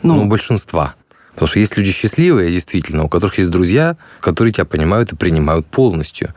Ну, 0.02 0.16
ну 0.16 0.25
большинства. 0.25 0.96
Потому 1.34 1.48
что 1.48 1.60
есть 1.60 1.78
люди 1.78 1.92
счастливые, 1.92 2.52
действительно, 2.52 3.06
у 3.06 3.10
которых 3.10 3.40
есть 3.40 3.50
друзья, 3.50 3.98
которые 4.20 4.54
тебя 4.54 4.66
понимают 4.66 5.13
и 5.13 5.16
принимают 5.16 5.66
полностью. 5.66 6.34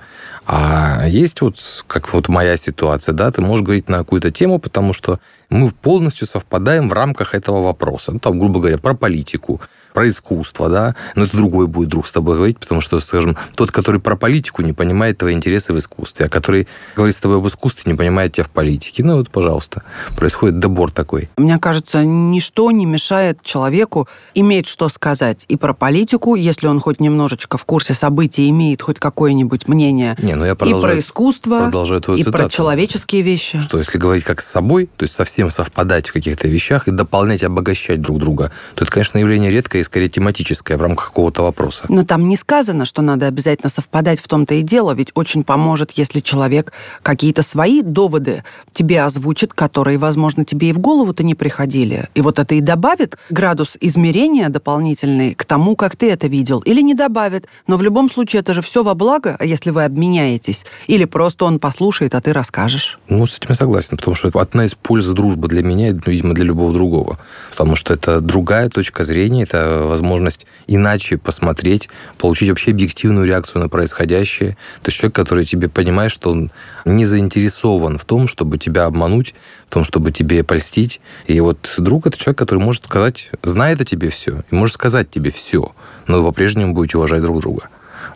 А 0.46 1.06
есть 1.06 1.40
вот, 1.42 1.84
как 1.86 2.12
вот 2.12 2.28
моя 2.28 2.56
ситуация, 2.56 3.12
да, 3.12 3.30
ты 3.30 3.42
можешь 3.42 3.64
говорить 3.64 3.88
на 3.88 3.98
какую-то 3.98 4.30
тему, 4.30 4.58
потому 4.58 4.92
что 4.92 5.20
мы 5.50 5.70
полностью 5.70 6.26
совпадаем 6.26 6.88
в 6.88 6.92
рамках 6.92 7.34
этого 7.34 7.62
вопроса. 7.62 8.12
Ну, 8.12 8.20
там, 8.20 8.38
грубо 8.38 8.60
говоря, 8.60 8.78
про 8.78 8.94
политику, 8.94 9.60
про 9.96 10.08
искусство, 10.08 10.68
да, 10.68 10.94
но 11.14 11.24
это 11.24 11.38
другой 11.38 11.66
будет 11.66 11.88
друг 11.88 12.06
с 12.06 12.12
тобой 12.12 12.36
говорить, 12.36 12.58
потому 12.58 12.82
что, 12.82 13.00
скажем, 13.00 13.34
тот, 13.54 13.70
который 13.70 13.98
про 13.98 14.14
политику 14.14 14.60
не 14.60 14.74
понимает 14.74 15.16
твои 15.16 15.32
интересы 15.32 15.72
в 15.72 15.78
искусстве, 15.78 16.26
а 16.26 16.28
который 16.28 16.68
говорит 16.94 17.16
с 17.16 17.18
тобой 17.18 17.38
об 17.38 17.46
искусстве, 17.46 17.90
не 17.90 17.96
понимает 17.96 18.34
тебя 18.34 18.44
в 18.44 18.50
политике. 18.50 19.02
Ну 19.02 19.16
вот, 19.16 19.30
пожалуйста, 19.30 19.84
происходит 20.14 20.58
добор 20.58 20.90
такой. 20.90 21.30
Мне 21.38 21.56
кажется, 21.58 22.04
ничто 22.04 22.70
не 22.72 22.84
мешает 22.84 23.42
человеку 23.42 24.06
иметь 24.34 24.66
что 24.66 24.90
сказать 24.90 25.46
и 25.48 25.56
про 25.56 25.72
политику, 25.72 26.34
если 26.34 26.66
он 26.66 26.78
хоть 26.78 27.00
немножечко 27.00 27.56
в 27.56 27.64
курсе 27.64 27.94
событий 27.94 28.50
имеет 28.50 28.82
хоть 28.82 28.98
какое-нибудь 28.98 29.66
мнение. 29.66 30.14
Не, 30.20 30.34
ну 30.34 30.44
я 30.44 30.52
и 30.52 30.54
про 30.56 30.98
искусство, 30.98 31.60
продолжаю 31.60 32.02
твою 32.02 32.20
и 32.20 32.22
цитату. 32.22 32.36
про 32.36 32.50
человеческие 32.50 33.22
вещи. 33.22 33.60
Что 33.60 33.78
если 33.78 33.96
говорить 33.96 34.24
как 34.24 34.42
с 34.42 34.46
собой, 34.46 34.90
то 34.94 35.04
есть 35.04 35.14
совсем 35.14 35.50
совпадать 35.50 36.10
в 36.10 36.12
каких-то 36.12 36.48
вещах 36.48 36.86
и 36.86 36.90
дополнять, 36.90 37.42
обогащать 37.42 38.02
друг 38.02 38.18
друга, 38.18 38.52
то 38.74 38.84
это, 38.84 38.92
конечно, 38.92 39.16
явление 39.16 39.50
редкое 39.50 39.85
скорее 39.86 40.08
тематическое 40.08 40.76
в 40.76 40.82
рамках 40.82 41.06
какого-то 41.06 41.42
вопроса. 41.42 41.84
Но 41.88 42.04
там 42.04 42.28
не 42.28 42.36
сказано, 42.36 42.84
что 42.84 43.02
надо 43.02 43.26
обязательно 43.26 43.70
совпадать 43.70 44.20
в 44.20 44.28
том-то 44.28 44.54
и 44.54 44.62
дело, 44.62 44.92
ведь 44.92 45.10
очень 45.14 45.44
поможет, 45.44 45.92
если 45.92 46.20
человек 46.20 46.72
какие-то 47.02 47.42
свои 47.42 47.82
доводы 47.82 48.44
тебе 48.72 49.02
озвучит, 49.02 49.54
которые, 49.54 49.98
возможно, 49.98 50.44
тебе 50.44 50.70
и 50.70 50.72
в 50.72 50.78
голову-то 50.78 51.22
не 51.22 51.34
приходили. 51.34 52.08
И 52.14 52.20
вот 52.20 52.38
это 52.38 52.54
и 52.54 52.60
добавит 52.60 53.16
градус 53.30 53.76
измерения 53.80 54.48
дополнительный 54.48 55.34
к 55.34 55.44
тому, 55.44 55.76
как 55.76 55.96
ты 55.96 56.10
это 56.10 56.26
видел, 56.26 56.60
или 56.60 56.80
не 56.80 56.94
добавит. 56.94 57.48
Но 57.66 57.76
в 57.76 57.82
любом 57.82 58.10
случае 58.10 58.40
это 58.40 58.54
же 58.54 58.62
все 58.62 58.82
во 58.82 58.94
благо, 58.94 59.36
если 59.40 59.70
вы 59.70 59.84
обменяетесь. 59.84 60.64
Или 60.86 61.04
просто 61.04 61.44
он 61.44 61.58
послушает, 61.58 62.14
а 62.14 62.20
ты 62.20 62.32
расскажешь. 62.32 62.98
Ну, 63.08 63.26
с 63.26 63.36
этим 63.36 63.50
я 63.50 63.54
согласен, 63.54 63.96
потому 63.96 64.14
что 64.14 64.28
это 64.28 64.40
одна 64.40 64.64
из 64.64 64.74
польз 64.74 65.06
дружбы 65.06 65.48
для 65.48 65.62
меня, 65.62 65.92
видимо, 66.06 66.34
для 66.34 66.44
любого 66.44 66.72
другого. 66.72 67.18
Потому 67.50 67.76
что 67.76 67.94
это 67.94 68.20
другая 68.20 68.68
точка 68.68 69.04
зрения, 69.04 69.44
это 69.44 69.75
возможность 69.84 70.46
иначе 70.66 71.18
посмотреть, 71.18 71.88
получить 72.18 72.48
вообще 72.48 72.70
объективную 72.70 73.26
реакцию 73.26 73.62
на 73.62 73.68
происходящее. 73.68 74.56
То 74.82 74.88
есть 74.88 74.98
человек, 74.98 75.14
который 75.14 75.44
тебе 75.44 75.68
понимает, 75.68 76.10
что 76.10 76.30
он 76.30 76.50
не 76.84 77.04
заинтересован 77.04 77.98
в 77.98 78.04
том, 78.04 78.28
чтобы 78.28 78.58
тебя 78.58 78.84
обмануть, 78.84 79.34
в 79.66 79.70
том, 79.70 79.84
чтобы 79.84 80.12
тебе 80.12 80.44
польстить. 80.44 81.00
И 81.26 81.38
вот 81.40 81.74
друг– 81.78 82.06
это 82.08 82.18
человек, 82.18 82.38
который 82.38 82.58
может 82.58 82.84
сказать, 82.84 83.30
знает 83.42 83.80
о 83.80 83.84
тебе 83.84 84.10
все, 84.10 84.42
и 84.50 84.54
может 84.54 84.74
сказать 84.74 85.10
тебе 85.10 85.30
все, 85.30 85.72
но 86.06 86.18
вы 86.18 86.28
по-прежнему 86.28 86.74
будете 86.74 86.98
уважать 86.98 87.22
друг 87.22 87.40
друга. 87.40 87.68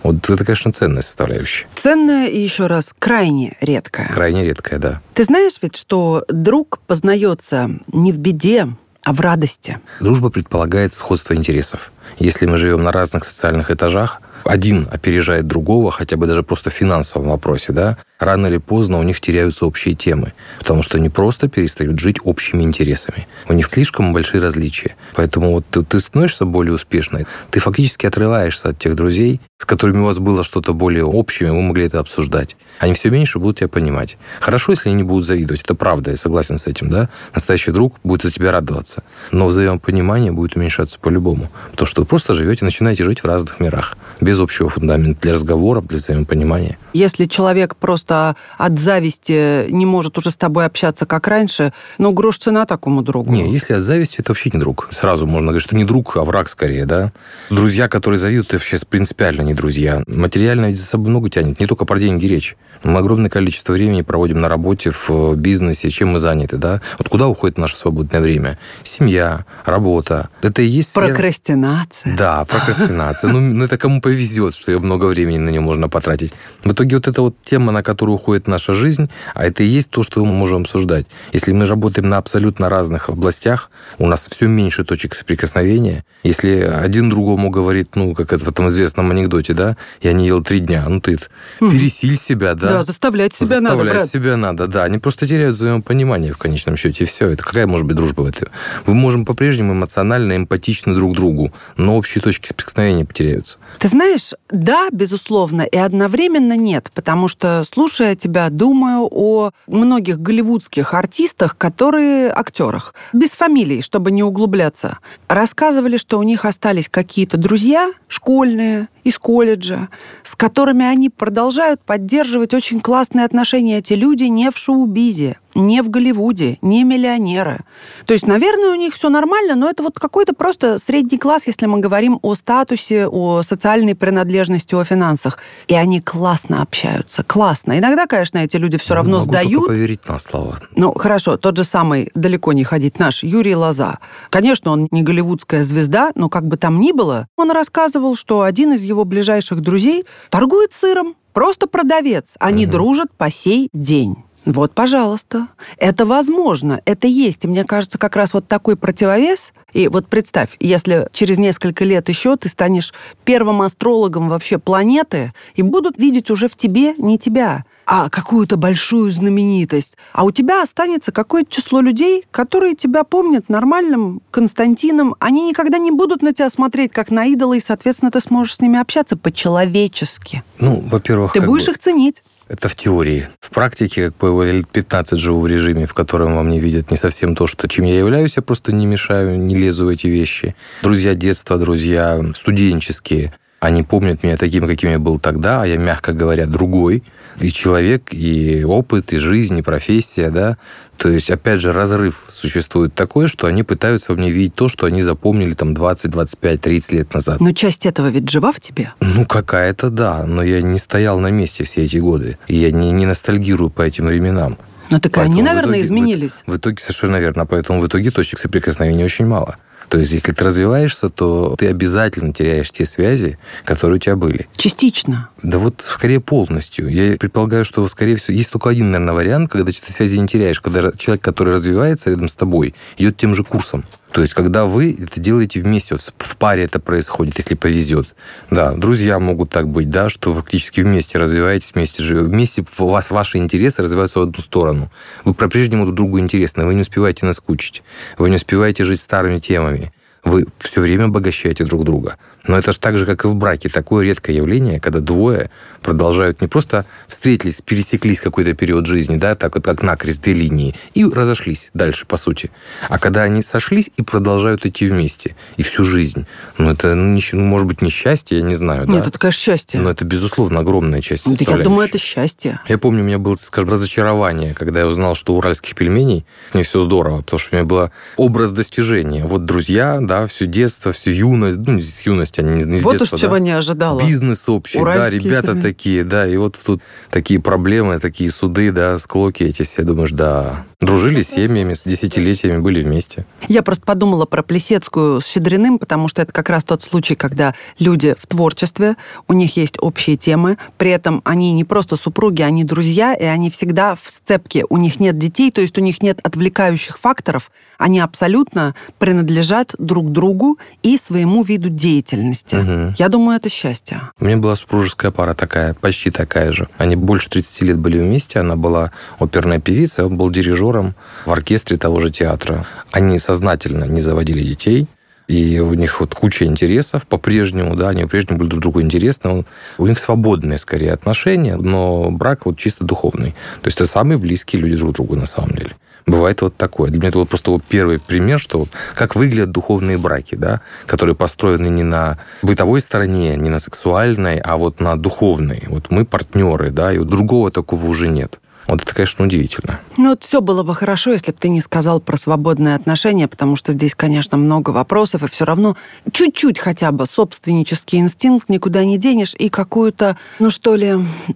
Вот 0.02 0.31
это, 0.31 0.45
конечно, 0.45 0.73
ценная 0.73 1.02
составляющая. 1.02 1.67
Ценная 1.75 2.29
и 2.29 2.38
еще 2.38 2.67
раз 2.67 2.95
крайне 2.99 3.57
редкая. 3.61 4.09
Крайне 4.09 4.45
редкая, 4.45 4.79
да. 4.79 5.02
Ты 5.12 5.25
знаешь 5.25 5.55
ведь, 5.61 5.76
что 5.76 6.25
друг 6.29 6.79
познается 6.87 7.71
не 7.93 8.12
в 8.12 8.19
беде, 8.19 8.69
а 9.04 9.12
в 9.12 9.21
радости. 9.21 9.80
Дружба 10.00 10.30
предполагает 10.30 10.92
сходство 10.92 11.35
интересов. 11.35 11.92
Если 12.19 12.47
мы 12.47 12.59
живем 12.59 12.83
на 12.83 12.92
разных 12.92 13.25
социальных 13.25 13.71
этажах, 13.71 14.21
один 14.45 14.89
опережает 14.91 15.47
другого, 15.47 15.91
хотя 15.91 16.17
бы 16.17 16.27
даже 16.27 16.43
просто 16.43 16.71
в 16.71 16.75
финансовом 16.75 17.29
вопросе, 17.29 17.73
да, 17.73 17.99
рано 18.19 18.47
или 18.47 18.59
поздно 18.59 18.99
у 18.99 19.03
них 19.03 19.21
теряются 19.21 19.67
общие 19.67 19.95
темы, 19.95 20.33
потому 20.59 20.83
что 20.83 20.99
они 20.99 21.09
просто 21.09 21.49
перестают 21.49 21.99
жить 21.99 22.19
общими 22.25 22.63
интересами. 22.63 23.27
У 23.49 23.53
них 23.53 23.71
слишком 23.71 24.13
большие 24.13 24.41
различия. 24.41 24.97
Поэтому 25.15 25.53
вот 25.53 25.65
ты, 25.71 25.83
ты 25.83 25.99
становишься 26.01 26.45
более 26.45 26.75
успешной, 26.75 27.27
ты 27.51 27.61
фактически 27.61 28.07
отрываешься 28.07 28.71
от 28.71 28.79
тех 28.79 28.95
друзей, 28.95 29.41
с 29.59 29.67
которыми 29.67 29.99
у 29.99 30.07
вас 30.07 30.19
было 30.19 30.43
что-то 30.43 30.73
более 30.73 31.05
общее, 31.05 31.53
вы 31.53 31.61
могли 31.61 31.87
это 31.87 32.01
обсуждать. 32.01 32.57
Они 32.79 32.95
все 32.95 33.11
меньше 33.11 33.39
будут 33.39 33.59
тебя 33.59 33.69
понимать. 33.69 34.17
Хорошо, 34.41 34.73
если 34.73 34.89
они 34.89 34.97
не 34.97 35.03
будут 35.03 35.27
завидовать, 35.27 35.63
это 35.63 35.75
правда, 35.75 36.13
я 36.13 36.17
согласен 36.17 36.57
с 36.57 36.67
этим, 36.67 36.89
да. 36.89 37.11
Настоящий 37.35 37.71
друг 37.71 37.97
будет 38.03 38.23
за 38.23 38.31
тебя 38.31 38.53
радоваться. 38.53 39.03
Но 39.33 39.47
взаимопонимание 39.47 40.33
будет 40.33 40.57
уменьшаться 40.57 40.99
по-любому. 40.99 41.51
Потому 41.73 41.87
что 41.87 42.03
вы 42.03 42.07
просто 42.07 42.33
живете, 42.33 42.65
начинаете 42.65 43.05
жить 43.05 43.21
в 43.21 43.27
разных 43.27 43.61
мирах, 43.61 43.99
без 44.31 44.39
общего 44.39 44.69
фундамента 44.69 45.23
для 45.23 45.33
разговоров, 45.33 45.89
для 45.89 45.99
взаимопонимания. 45.99 46.79
Если 46.93 47.25
человек 47.25 47.75
просто 47.75 48.37
от 48.59 48.79
зависти 48.79 49.69
не 49.69 49.87
может 49.87 50.19
уже 50.19 50.31
с 50.31 50.37
тобой 50.37 50.67
общаться, 50.67 51.05
как 51.05 51.27
раньше, 51.27 51.73
ну, 51.99 52.13
грош 52.13 52.39
цена 52.39 52.65
такому 52.65 53.03
другу. 53.03 53.33
Не, 53.33 53.53
если 53.53 53.75
от 53.75 53.83
зависти, 53.83 54.21
это 54.21 54.31
вообще 54.31 54.51
не 54.55 54.61
друг. 54.61 54.87
Сразу 54.93 55.27
можно 55.27 55.49
говорить, 55.49 55.65
что 55.65 55.75
не 55.75 55.85
друг, 55.85 56.17
а 56.17 56.23
враг 56.23 56.49
скорее, 56.49 56.87
да. 56.87 57.13
Друзья, 57.51 57.89
которые 57.89 58.19
завидуют, 58.21 58.49
это 58.51 58.59
вообще 58.59 58.79
принципиально 58.89 59.43
не 59.43 59.53
друзья. 59.53 60.05
Материально 60.07 60.67
ведь 60.67 60.79
за 60.79 60.85
собой 60.85 61.09
много 61.09 61.29
тянет, 61.29 61.59
не 61.59 61.67
только 61.67 61.85
про 61.85 61.99
деньги 61.99 62.27
речь. 62.27 62.57
Мы 62.83 62.99
огромное 62.99 63.29
количество 63.29 63.75
времени 63.75 64.03
проводим 64.03 64.41
на 64.41 64.49
работе, 64.49 64.91
в 64.91 65.35
бизнесе, 65.37 65.91
чем 65.91 66.13
мы 66.13 66.19
заняты, 66.19 66.57
да? 66.57 66.81
Вот 66.99 67.09
куда 67.09 67.29
уходит 67.29 67.59
наше 67.59 67.77
свободное 67.77 68.21
время? 68.21 68.59
Семья, 68.83 69.45
работа. 69.65 70.31
Это 70.43 70.63
и 70.63 70.67
есть... 70.67 70.95
Прокрастинация. 70.95 72.17
Да, 72.17 72.45
прокрастинация. 72.45 73.31
Ну, 73.31 73.41
ну, 73.41 73.65
это 73.65 73.77
кому 73.77 74.01
повезет, 74.01 74.55
что 74.55 74.79
много 74.81 75.07
времени 75.07 75.39
на 75.39 75.51
нее 75.51 75.61
можно 75.61 75.89
потратить. 75.89 76.33
В 76.65 76.73
итоге 76.73 76.97
вот 76.97 77.09
эта 77.09 77.21
вот 77.21 77.37
тема, 77.43 77.71
на 77.71 77.83
которую 77.83 78.17
уходит 78.17 78.47
наша 78.47 78.75
жизнь, 78.75 79.11
а 79.35 79.45
это 79.45 79.63
и 79.63 79.67
есть 79.67 79.91
то, 79.91 80.03
что 80.03 80.25
мы 80.25 80.33
можем 80.33 80.63
обсуждать. 80.63 81.07
Если 81.33 81.53
мы 81.53 81.67
работаем 81.67 82.09
на 82.09 82.17
абсолютно 82.17 82.71
разных 82.71 83.11
областях, 83.11 83.71
у 83.99 84.07
нас 84.07 84.27
все 84.27 84.47
меньше 84.47 84.85
точек 84.85 85.15
соприкосновения. 85.15 86.05
Если 86.23 86.61
один 86.61 87.11
другому 87.11 87.51
говорит, 87.51 87.95
ну, 87.95 88.15
как 88.15 88.33
это 88.33 88.45
в 88.45 88.49
этом 88.49 88.69
известном 88.71 89.11
анекдоте, 89.11 89.53
да, 89.53 89.77
я 90.01 90.13
не 90.13 90.27
ел 90.27 90.43
три 90.43 90.61
дня, 90.61 90.87
ну, 90.89 91.01
ты 91.01 91.19
пересиль 91.59 92.17
себя, 92.17 92.55
да, 92.55 92.70
да, 92.79 92.83
заставлять 92.83 93.35
себя 93.35 93.47
заставлять 93.47 93.79
надо, 93.79 93.85
Заставлять 93.85 94.11
себя 94.11 94.37
надо, 94.37 94.67
да. 94.67 94.85
Они 94.85 94.99
просто 94.99 95.27
теряют 95.27 95.57
взаимопонимание 95.57 96.33
в 96.33 96.39
конечном 96.39 96.77
счете, 96.77 97.05
и 97.05 97.07
все. 97.07 97.29
Это 97.29 97.43
какая 97.43 97.67
может 97.67 97.87
быть 97.87 97.97
дружба 97.97 98.23
в 98.23 98.27
этом? 98.27 98.49
Мы 98.87 98.95
можем 98.95 99.25
по-прежнему 99.25 99.73
эмоционально 99.73 100.37
эмпатичны 100.37 100.95
друг 100.95 101.15
другу, 101.15 101.53
но 101.77 101.97
общие 101.97 102.23
точки 102.23 102.47
соприкосновения 102.47 103.05
потеряются. 103.05 103.59
Ты 103.79 103.89
знаешь, 103.89 104.33
да, 104.50 104.89
безусловно, 104.91 105.62
и 105.62 105.77
одновременно 105.77 106.57
нет, 106.57 106.91
потому 106.95 107.29
что, 107.29 107.65
слушая 107.71 108.15
тебя, 108.15 108.49
думаю 108.50 109.09
о 109.11 109.50
многих 109.67 110.21
голливудских 110.21 110.95
артистах, 110.95 111.57
которые 111.57 112.31
актерах, 112.33 112.95
без 113.12 113.31
фамилий, 113.31 113.83
чтобы 113.83 114.11
не 114.11 114.23
углубляться, 114.23 114.99
рассказывали, 115.29 115.97
что 115.97 116.19
у 116.19 116.23
них 116.23 116.45
остались 116.45 116.89
какие-то 116.89 117.37
друзья 117.37 117.93
школьные, 118.09 118.89
из 119.04 119.19
колледжа, 119.19 119.88
с 120.23 120.35
которыми 120.35 120.85
они 120.85 121.11
продолжают 121.11 121.80
поддерживать 121.83 122.54
очень 122.54 122.80
классные 122.80 123.25
отношения. 123.25 123.78
Эти 123.78 123.95
люди 123.95 124.25
не 124.25 124.50
в 124.50 124.59
шоу-бизе, 124.59 125.38
не 125.54 125.83
в 125.83 125.90
Голливуде, 125.90 126.59
не 126.62 126.85
миллионеры. 126.85 127.61
То 128.07 128.14
есть, 128.14 128.26
наверное, 128.26 128.71
у 128.71 128.75
них 128.75 128.95
все 128.95 129.09
нормально, 129.09 129.54
но 129.54 129.69
это 129.69 129.83
вот 129.83 129.99
какой-то 129.99 130.33
просто 130.33 130.78
средний 130.78 131.19
класс, 131.19 131.47
если 131.47 131.66
мы 131.66 131.80
говорим 131.80 132.19
о 132.23 132.35
статусе, 132.35 133.07
о 133.07 133.42
социальной 133.42 133.95
принадлежности, 133.95 134.75
о 134.75 134.85
финансах. 134.85 135.38
И 135.69 135.75
они 135.75 136.00
классно 136.00 136.62
общаются, 136.62 137.23
классно. 137.23 137.78
Иногда, 137.78 138.07
конечно, 138.07 138.38
эти 138.38 138.57
люди 138.57 138.78
все 138.78 138.95
равно 138.95 139.19
Могу 139.19 139.25
сдают. 139.25 139.66
Поверить 139.66 140.09
на 140.09 140.19
слово. 140.19 140.61
Ну, 140.76 140.92
хорошо, 140.92 141.37
тот 141.37 141.57
же 141.57 141.64
самый, 141.64 142.11
далеко 142.14 142.52
не 142.52 142.64
ходить, 142.64 142.99
наш 142.99 143.23
Юрий 143.23 143.57
Лоза. 143.57 143.99
Конечно, 144.30 144.71
он 144.71 144.88
не 144.90 145.02
голливудская 145.02 145.62
звезда, 145.64 146.12
но 146.14 146.28
как 146.28 146.47
бы 146.47 146.57
там 146.57 146.80
ни 146.80 146.92
было, 146.92 147.26
он 147.37 147.50
рассказывал, 147.50 148.16
что 148.16 148.42
один 148.42 148.73
из 148.73 148.83
его 148.83 149.04
ближайших 149.04 149.61
друзей 149.61 150.04
торгует 150.30 150.73
сыром, 150.73 151.14
просто 151.33 151.66
продавец. 151.66 152.35
Они 152.38 152.66
угу. 152.66 152.73
дружат 152.73 153.09
по 153.16 153.30
сей 153.30 153.69
день. 153.73 154.16
Вот, 154.45 154.73
пожалуйста. 154.73 155.49
Это 155.77 156.07
возможно, 156.07 156.81
это 156.85 157.07
есть. 157.07 157.45
И 157.45 157.49
мне 157.49 157.65
кажется, 157.65 157.99
как 157.99 158.17
раз 158.17 158.33
вот 158.33 158.49
такой 158.49 158.77
противовес. 158.77 159.53
И 159.73 159.89
вот 159.89 160.09
представь, 160.09 160.57
если 160.61 161.09
через 161.13 161.39
несколько 161.39 161.85
лет 161.85 162.09
еще 162.09 162.37
ты 162.37 162.49
станешь 162.49 162.93
первым 163.25 163.63
астрологом 163.63 164.29
вообще 164.29 164.59
планеты, 164.59 165.33
и 165.55 165.63
будут 165.63 165.99
видеть 165.99 166.31
уже 166.31 166.49
в 166.49 166.57
тебе 166.57 166.95
не 166.97 167.19
тебя, 167.19 167.65
а 167.87 168.09
какую-то 168.09 168.57
большую 168.57 169.11
знаменитость. 169.11 169.97
А 170.13 170.25
у 170.25 170.31
тебя 170.31 170.63
останется 170.63 171.13
какое-то 171.13 171.51
число 171.51 171.81
людей, 171.81 172.25
которые 172.31 172.77
тебя 172.77 173.03
помнят 173.05 173.49
нормальным 173.49 174.23
Константином. 174.31 175.17
Они 175.19 175.43
никогда 175.43 175.79
не 175.79 175.91
будут 175.91 176.23
на 176.23 176.33
тебя 176.33 176.51
смотреть 176.51 176.93
как 176.93 177.11
на 177.11 177.27
идола, 177.27 177.55
и, 177.55 177.61
соответственно, 177.61 178.13
ты 178.13 178.21
сможешь 178.21 178.57
с 178.57 178.61
ними 178.61 178.79
общаться 178.79 179.17
по-человечески. 179.17 180.45
Ну, 180.61 180.81
во-первых... 180.87 181.33
Ты 181.33 181.41
будешь 181.41 181.67
бы... 181.67 181.73
их 181.73 181.79
ценить. 181.79 182.23
Это 182.50 182.69
в 182.69 182.75
теории. 182.75 183.28
В 183.38 183.50
практике, 183.50 184.07
как 184.11 184.35
бы, 184.35 184.45
лет 184.45 184.69
15 184.69 185.21
живу 185.21 185.38
в 185.38 185.47
режиме, 185.47 185.87
в 185.87 185.95
котором 185.95 186.35
во 186.35 186.42
мне 186.42 186.59
видят 186.59 186.90
не 186.90 186.97
совсем 186.97 187.37
то, 187.37 187.47
что, 187.47 187.69
чем 187.69 187.85
я 187.85 187.97
являюсь, 187.97 188.35
я 188.35 188.42
просто 188.42 188.73
не 188.73 188.87
мешаю, 188.87 189.38
не 189.38 189.54
лезу 189.54 189.85
в 189.85 189.88
эти 189.88 190.09
вещи. 190.09 190.57
Друзья 190.83 191.14
детства, 191.14 191.59
друзья 191.59 192.21
студенческие, 192.35 193.33
Они 193.61 193.83
помнят 193.83 194.23
меня 194.23 194.38
таким, 194.38 194.67
каким 194.67 194.90
я 194.90 194.99
был 194.99 195.19
тогда, 195.19 195.62
а 195.62 195.67
я, 195.67 195.76
мягко 195.76 196.14
говоря, 196.14 196.47
другой. 196.47 197.02
И 197.40 197.50
человек, 197.52 198.12
и 198.12 198.64
опыт, 198.64 199.12
и 199.12 199.19
жизнь, 199.19 199.59
и 199.59 199.62
профессия, 199.62 200.31
да. 200.31 200.57
То 200.97 201.11
есть, 201.11 201.31
опять 201.31 201.61
же, 201.61 201.73
разрыв 201.73 202.25
существует 202.31 202.95
такой, 202.95 203.29
что 203.29 203.47
они 203.47 203.62
пытаются 203.62 204.12
в 204.12 204.17
мне 204.19 204.31
видеть 204.31 204.55
то, 204.55 204.69
что 204.69 204.87
они 204.87 205.02
запомнили 205.02 205.52
там 205.55 205.75
20, 205.75 206.11
25, 206.11 206.61
30 206.61 206.93
лет 206.93 207.14
назад. 207.14 207.40
Но 207.40 207.52
часть 207.52 207.85
этого 207.87 208.09
ведь 208.09 208.29
жива 208.31 208.50
в 208.52 208.61
тебе? 208.61 208.93
Ну, 209.00 209.26
какая-то, 209.26 209.90
да. 209.90 210.25
Но 210.26 210.43
я 210.43 210.62
не 210.62 210.79
стоял 210.79 211.19
на 211.21 211.29
месте 211.31 211.64
все 211.64 211.85
эти 211.85 211.99
годы. 211.99 212.38
И 212.49 212.57
я 212.57 212.71
не, 212.71 212.90
не 212.93 213.05
ностальгирую 213.07 213.69
по 213.71 213.83
этим 213.83 214.07
временам. 214.07 214.57
Ну, 214.90 214.99
так 215.00 215.12
Поэтому 215.12 215.35
они, 215.35 215.43
в 215.43 215.45
наверное, 215.45 215.73
итоге- 215.75 215.83
изменились. 215.85 216.33
В, 216.47 216.52
в 216.52 216.57
итоге 216.57 216.79
совершенно 216.83 217.17
верно. 217.17 217.47
Поэтому 217.47 217.81
в 217.81 217.87
итоге 217.87 218.11
точек 218.11 218.38
соприкосновения 218.38 219.05
очень 219.05 219.26
мало. 219.26 219.57
То 219.91 219.99
есть, 219.99 220.13
если 220.13 220.31
ты 220.31 220.45
развиваешься, 220.45 221.11
то 221.11 221.57
ты 221.59 221.67
обязательно 221.67 222.33
теряешь 222.33 222.71
те 222.71 222.87
связи, 222.87 223.39
которые 223.65 223.97
у 223.97 223.99
тебя 223.99 224.15
были. 224.15 224.49
Частично. 224.57 225.31
Да 225.43 225.59
вот 225.59 225.81
скорее 225.81 226.21
полностью. 226.21 226.89
Я 226.89 227.17
предполагаю, 227.17 227.65
что, 227.65 227.85
скорее 227.89 228.15
всего, 228.15 228.37
есть 228.37 228.53
только 228.53 228.71
один, 228.71 228.93
наверное, 228.93 229.15
вариант, 229.15 229.51
когда 229.51 229.73
ты 229.73 229.93
связи 229.93 230.21
не 230.21 230.29
теряешь, 230.29 230.61
когда 230.61 230.93
человек, 230.97 231.25
который 231.25 231.55
развивается 231.55 232.11
рядом 232.11 232.29
с 232.29 232.37
тобой, 232.37 232.73
идет 232.99 233.17
тем 233.17 233.35
же 233.35 233.43
курсом. 233.43 233.85
То 234.12 234.23
есть, 234.23 234.35
когда 234.35 234.64
вы 234.64 234.97
это 235.00 235.21
делаете 235.21 235.61
вместе, 235.61 235.95
вот 235.95 236.12
в 236.19 236.37
паре 236.37 236.64
это 236.64 236.81
происходит, 236.81 237.38
если 237.38 237.55
повезет. 237.55 238.09
Да, 238.50 238.73
друзья 238.73 239.21
могут 239.21 239.50
так 239.50 239.69
быть, 239.69 239.88
да, 239.90 240.09
что 240.09 240.35
фактически 240.35 240.81
вместе 240.81 241.19
развиваетесь, 241.19 241.73
вместе 241.75 242.02
живете. 242.02 242.26
Вместе 242.26 242.64
у 242.79 242.87
вас 242.87 243.11
ваши 243.11 243.38
интересы 243.38 243.83
развиваются 243.83 244.19
в 244.19 244.23
одну 244.23 244.43
сторону. 244.43 244.90
Вы 245.25 245.35
по-прежнему 245.35 245.85
друг 245.85 245.97
другу 245.97 246.19
интересны, 246.19 246.64
вы 246.64 246.75
не 246.75 246.81
успеваете 246.81 247.25
наскучить, 247.26 247.83
вы 248.19 248.31
не 248.31 248.37
успеваете 248.37 248.85
жить 248.85 249.00
старыми 249.00 249.38
темами. 249.38 249.93
Вы 250.25 250.47
все 250.59 250.81
время 250.81 251.05
обогащаете 251.05 251.65
друг 251.65 251.85
друга. 251.85 252.17
Но 252.47 252.59
это 252.59 252.73
же 252.73 252.79
так 252.79 252.99
же, 252.99 253.07
как 253.07 253.25
и 253.25 253.29
в 253.29 253.35
браке. 253.35 253.69
Такое 253.69 254.05
редкое 254.05 254.35
явление, 254.37 254.81
когда 254.81 255.00
двое 255.00 255.50
продолжают 255.83 256.41
не 256.41 256.47
просто 256.47 256.85
встретились, 257.07 257.61
пересеклись 257.61 258.21
какой-то 258.21 258.55
период 258.55 258.87
жизни, 258.87 259.17
да, 259.17 259.35
так 259.35 259.55
вот 259.55 259.65
как 259.65 259.83
накрест 259.83 260.23
две 260.23 260.35
линии, 260.35 260.75
и 260.95 261.05
разошлись 261.05 261.71
дальше, 261.75 262.07
по 262.07 262.17
сути. 262.17 262.50
А 262.89 262.99
когда 262.99 263.23
они 263.23 263.41
сошлись 263.43 263.91
и 263.97 264.03
продолжают 264.03 264.67
идти 264.67 264.87
вместе. 264.89 265.37
И 265.57 265.62
всю 265.62 265.85
жизнь. 265.85 266.27
Ну, 266.59 266.71
это, 266.71 266.95
ну, 266.95 267.15
не- 267.15 267.23
ну, 267.33 267.45
может 267.45 267.67
быть, 267.67 267.83
несчастье, 267.83 268.39
я 268.39 268.45
не 268.45 268.55
знаю, 268.55 268.87
да? 268.87 268.93
Нет, 268.93 269.07
это, 269.07 269.19
конечно, 269.19 269.41
счастье. 269.41 269.81
Но 269.81 269.91
это, 269.91 270.05
безусловно, 270.05 270.61
огромная 270.61 271.00
часть 271.00 271.25
Да 271.27 271.33
я 271.59 271.62
думаю, 271.65 271.89
это 271.89 271.99
счастье. 271.99 272.61
Я 272.69 272.79
помню, 272.79 273.03
у 273.03 273.07
меня 273.07 273.19
было, 273.19 273.37
скажем, 273.37 273.71
разочарование, 273.71 274.55
когда 274.55 274.81
я 274.81 274.87
узнал, 274.87 275.15
что 275.15 275.35
уральских 275.35 275.75
пельменей 275.75 276.25
не 276.55 276.62
все 276.62 276.83
здорово, 276.83 277.19
потому 277.23 277.39
что 277.39 277.55
у 277.55 277.57
меня 277.57 277.65
был 277.67 277.91
образ 278.17 278.53
достижения. 278.53 279.25
Вот 279.25 279.45
друзья, 279.45 279.99
да, 280.11 280.26
все 280.26 280.47
детство, 280.47 280.90
всю 280.90 281.12
юность, 281.12 281.59
ну, 281.59 281.81
с 281.81 282.02
юности, 282.02 282.40
а 282.40 282.43
не, 282.43 282.79
с 282.79 282.83
Вот 282.83 282.95
уж 282.95 283.00
детства, 283.02 283.17
чего 283.17 283.35
да. 283.35 283.38
не 283.38 283.52
ожидала. 283.52 284.00
Бизнес 284.00 284.49
общий, 284.49 284.79
да, 284.79 284.83
Уральские 284.83 285.21
ребята 285.21 285.47
пельмени. 285.47 285.62
такие, 285.62 286.02
да, 286.02 286.26
и 286.26 286.37
вот 286.37 286.59
тут 286.67 286.83
такие 287.11 287.40
проблемы, 287.40 288.00
такие 288.00 288.29
суды, 288.33 288.73
да, 288.73 288.99
склоки 288.99 289.45
эти 289.45 289.62
все, 289.62 289.85
думаешь, 289.85 290.11
да. 290.11 290.67
Дружили 290.81 291.21
с 291.21 291.29
семьями, 291.29 291.75
с 291.75 291.83
десятилетиями 291.83 292.59
были 292.59 292.83
вместе. 292.83 293.27
Я 293.49 293.63
просто 293.63 293.85
подумала 293.85 294.25
про 294.25 294.43
Плесецкую 294.43 295.21
с 295.21 295.27
Щедриным, 295.27 295.79
потому 295.79 296.09
что 296.09 296.23
это 296.23 296.33
как 296.33 296.49
раз 296.49 296.65
тот 296.65 296.83
случай, 296.83 297.15
когда 297.15 297.55
люди 297.79 298.15
в 298.19 298.27
творчестве, 298.27 298.97
у 299.29 299.35
них 299.35 299.59
есть 299.59 299.77
общие 299.79 300.17
темы, 300.17 300.57
при 300.79 300.91
этом 300.91 301.21
они 301.25 301.53
не 301.53 301.65
просто 301.65 301.97
супруги, 301.97 302.41
они 302.41 302.65
друзья, 302.65 303.15
и 303.15 303.25
они 303.25 303.51
всегда 303.51 303.95
в 303.95 304.03
сцепке. 304.07 304.65
У 304.71 304.79
них 304.79 305.01
нет 305.01 305.19
детей, 305.19 305.51
то 305.51 305.61
есть 305.61 305.77
у 305.77 305.83
них 305.83 306.03
нет 306.03 306.19
отвлекающих 306.23 306.99
факторов, 306.99 307.51
они 307.77 308.01
абсолютно 308.01 308.75
принадлежат 308.99 309.75
друг 309.79 310.13
другу 310.13 310.59
и 310.83 310.99
своему 310.99 311.43
виду 311.43 311.69
деятельности. 311.71 312.57
Мгм. 312.57 312.95
Я 312.99 313.09
думаю, 313.09 313.37
это 313.37 313.49
счастье. 313.49 314.03
У 314.21 314.25
меня 314.27 314.37
была 314.37 314.55
супружеская 314.55 315.11
пара 315.11 315.35
такая, 315.35 315.75
почти 315.75 316.11
такая 316.11 316.53
же. 316.53 316.69
Они 316.79 316.95
больше 316.97 317.31
30 317.31 317.63
лет 317.63 317.79
были 317.79 317.99
вместе. 317.99 318.39
Она 318.41 318.57
была 318.57 318.93
оперная 319.19 319.61
певица, 319.61 320.05
он 320.05 320.17
был 320.17 320.31
дирижером 320.71 320.95
в 321.27 321.31
оркестре 321.31 321.77
того 321.77 322.00
же 322.00 322.11
театра. 322.11 322.65
Они 322.93 323.19
сознательно 323.19 323.85
не 323.85 324.00
заводили 324.00 324.43
детей. 324.43 324.87
И 325.29 325.61
у 325.61 325.75
них 325.75 326.00
вот 326.00 326.12
куча 326.15 326.45
интересов 326.45 327.07
по-прежнему, 327.07 327.77
да, 327.77 327.91
они 327.91 328.03
по-прежнему 328.03 328.41
были 328.41 328.49
друг 328.49 328.62
другу 328.62 328.83
интересны. 328.83 329.31
Он- 329.31 329.47
у 329.79 329.87
них 329.87 330.00
свободные, 330.00 330.59
скорее, 330.59 330.93
отношения, 330.93 331.57
но 331.57 332.11
брак 332.11 332.47
вот 332.47 332.59
чисто 332.59 332.85
духовный. 332.85 333.31
То 333.62 333.69
есть 333.69 333.81
это 333.81 333.89
самые 333.89 334.19
близкие 334.19 334.61
люди 334.61 334.77
друг 334.77 334.95
другу 334.95 335.15
на 335.15 335.27
самом 335.27 335.50
деле. 335.50 335.71
Бывает 336.07 336.43
вот 336.43 336.57
такое. 336.57 336.91
Для 336.91 336.99
меня 336.99 337.09
это 337.11 337.19
вот 337.19 337.29
просто 337.29 337.61
первый 337.69 338.00
пример, 338.00 338.41
что 338.41 338.67
как 338.97 339.15
выглядят 339.15 339.53
духовные 339.53 339.99
браки, 339.99 340.35
да, 340.35 340.62
которые 340.87 341.15
построены 341.15 341.69
не 341.69 341.85
на 341.85 342.19
бытовой 342.43 342.81
стороне, 342.81 343.37
не 343.37 343.50
на 343.50 343.61
сексуальной, 343.61 344.41
а 344.41 344.57
вот 344.57 344.81
на 344.81 344.97
духовной. 344.97 345.63
Вот 345.69 345.91
мы 345.91 346.04
партнеры, 346.04 346.71
да, 346.71 346.93
и 346.93 346.99
вот 346.99 347.09
другого 347.09 347.52
такого 347.52 347.87
уже 347.87 348.09
нет. 348.09 348.41
Вот 348.71 348.83
это, 348.83 348.95
конечно, 348.95 349.25
удивительно. 349.25 349.80
Ну, 349.97 350.11
вот 350.11 350.23
все 350.23 350.41
было 350.41 350.63
бы 350.63 350.75
хорошо, 350.75 351.11
если 351.13 351.33
бы 351.33 351.37
ты 351.39 351.49
не 351.49 351.61
сказал 351.61 352.00
про 352.00 352.17
свободные 352.17 352.76
отношения, 352.76 353.26
потому 353.26 353.56
что 353.56 353.73
здесь, 353.73 353.95
конечно, 353.97 354.39
много 354.39 354.71
вопросов, 354.71 355.23
и 355.25 355.26
все 355.28 355.45
равно 355.45 355.76
чуть-чуть 356.13 356.59
хотя 356.59 356.93
бы 356.93 357.06
собственнический 357.06 357.99
инстинкт 357.99 358.49
никуда 358.49 358.85
не 358.85 358.97
денешь, 358.97 359.35
и 359.37 359.49
какую-то, 359.49 360.17
ну 360.39 360.50
что 360.50 360.76
ли, 360.76 360.95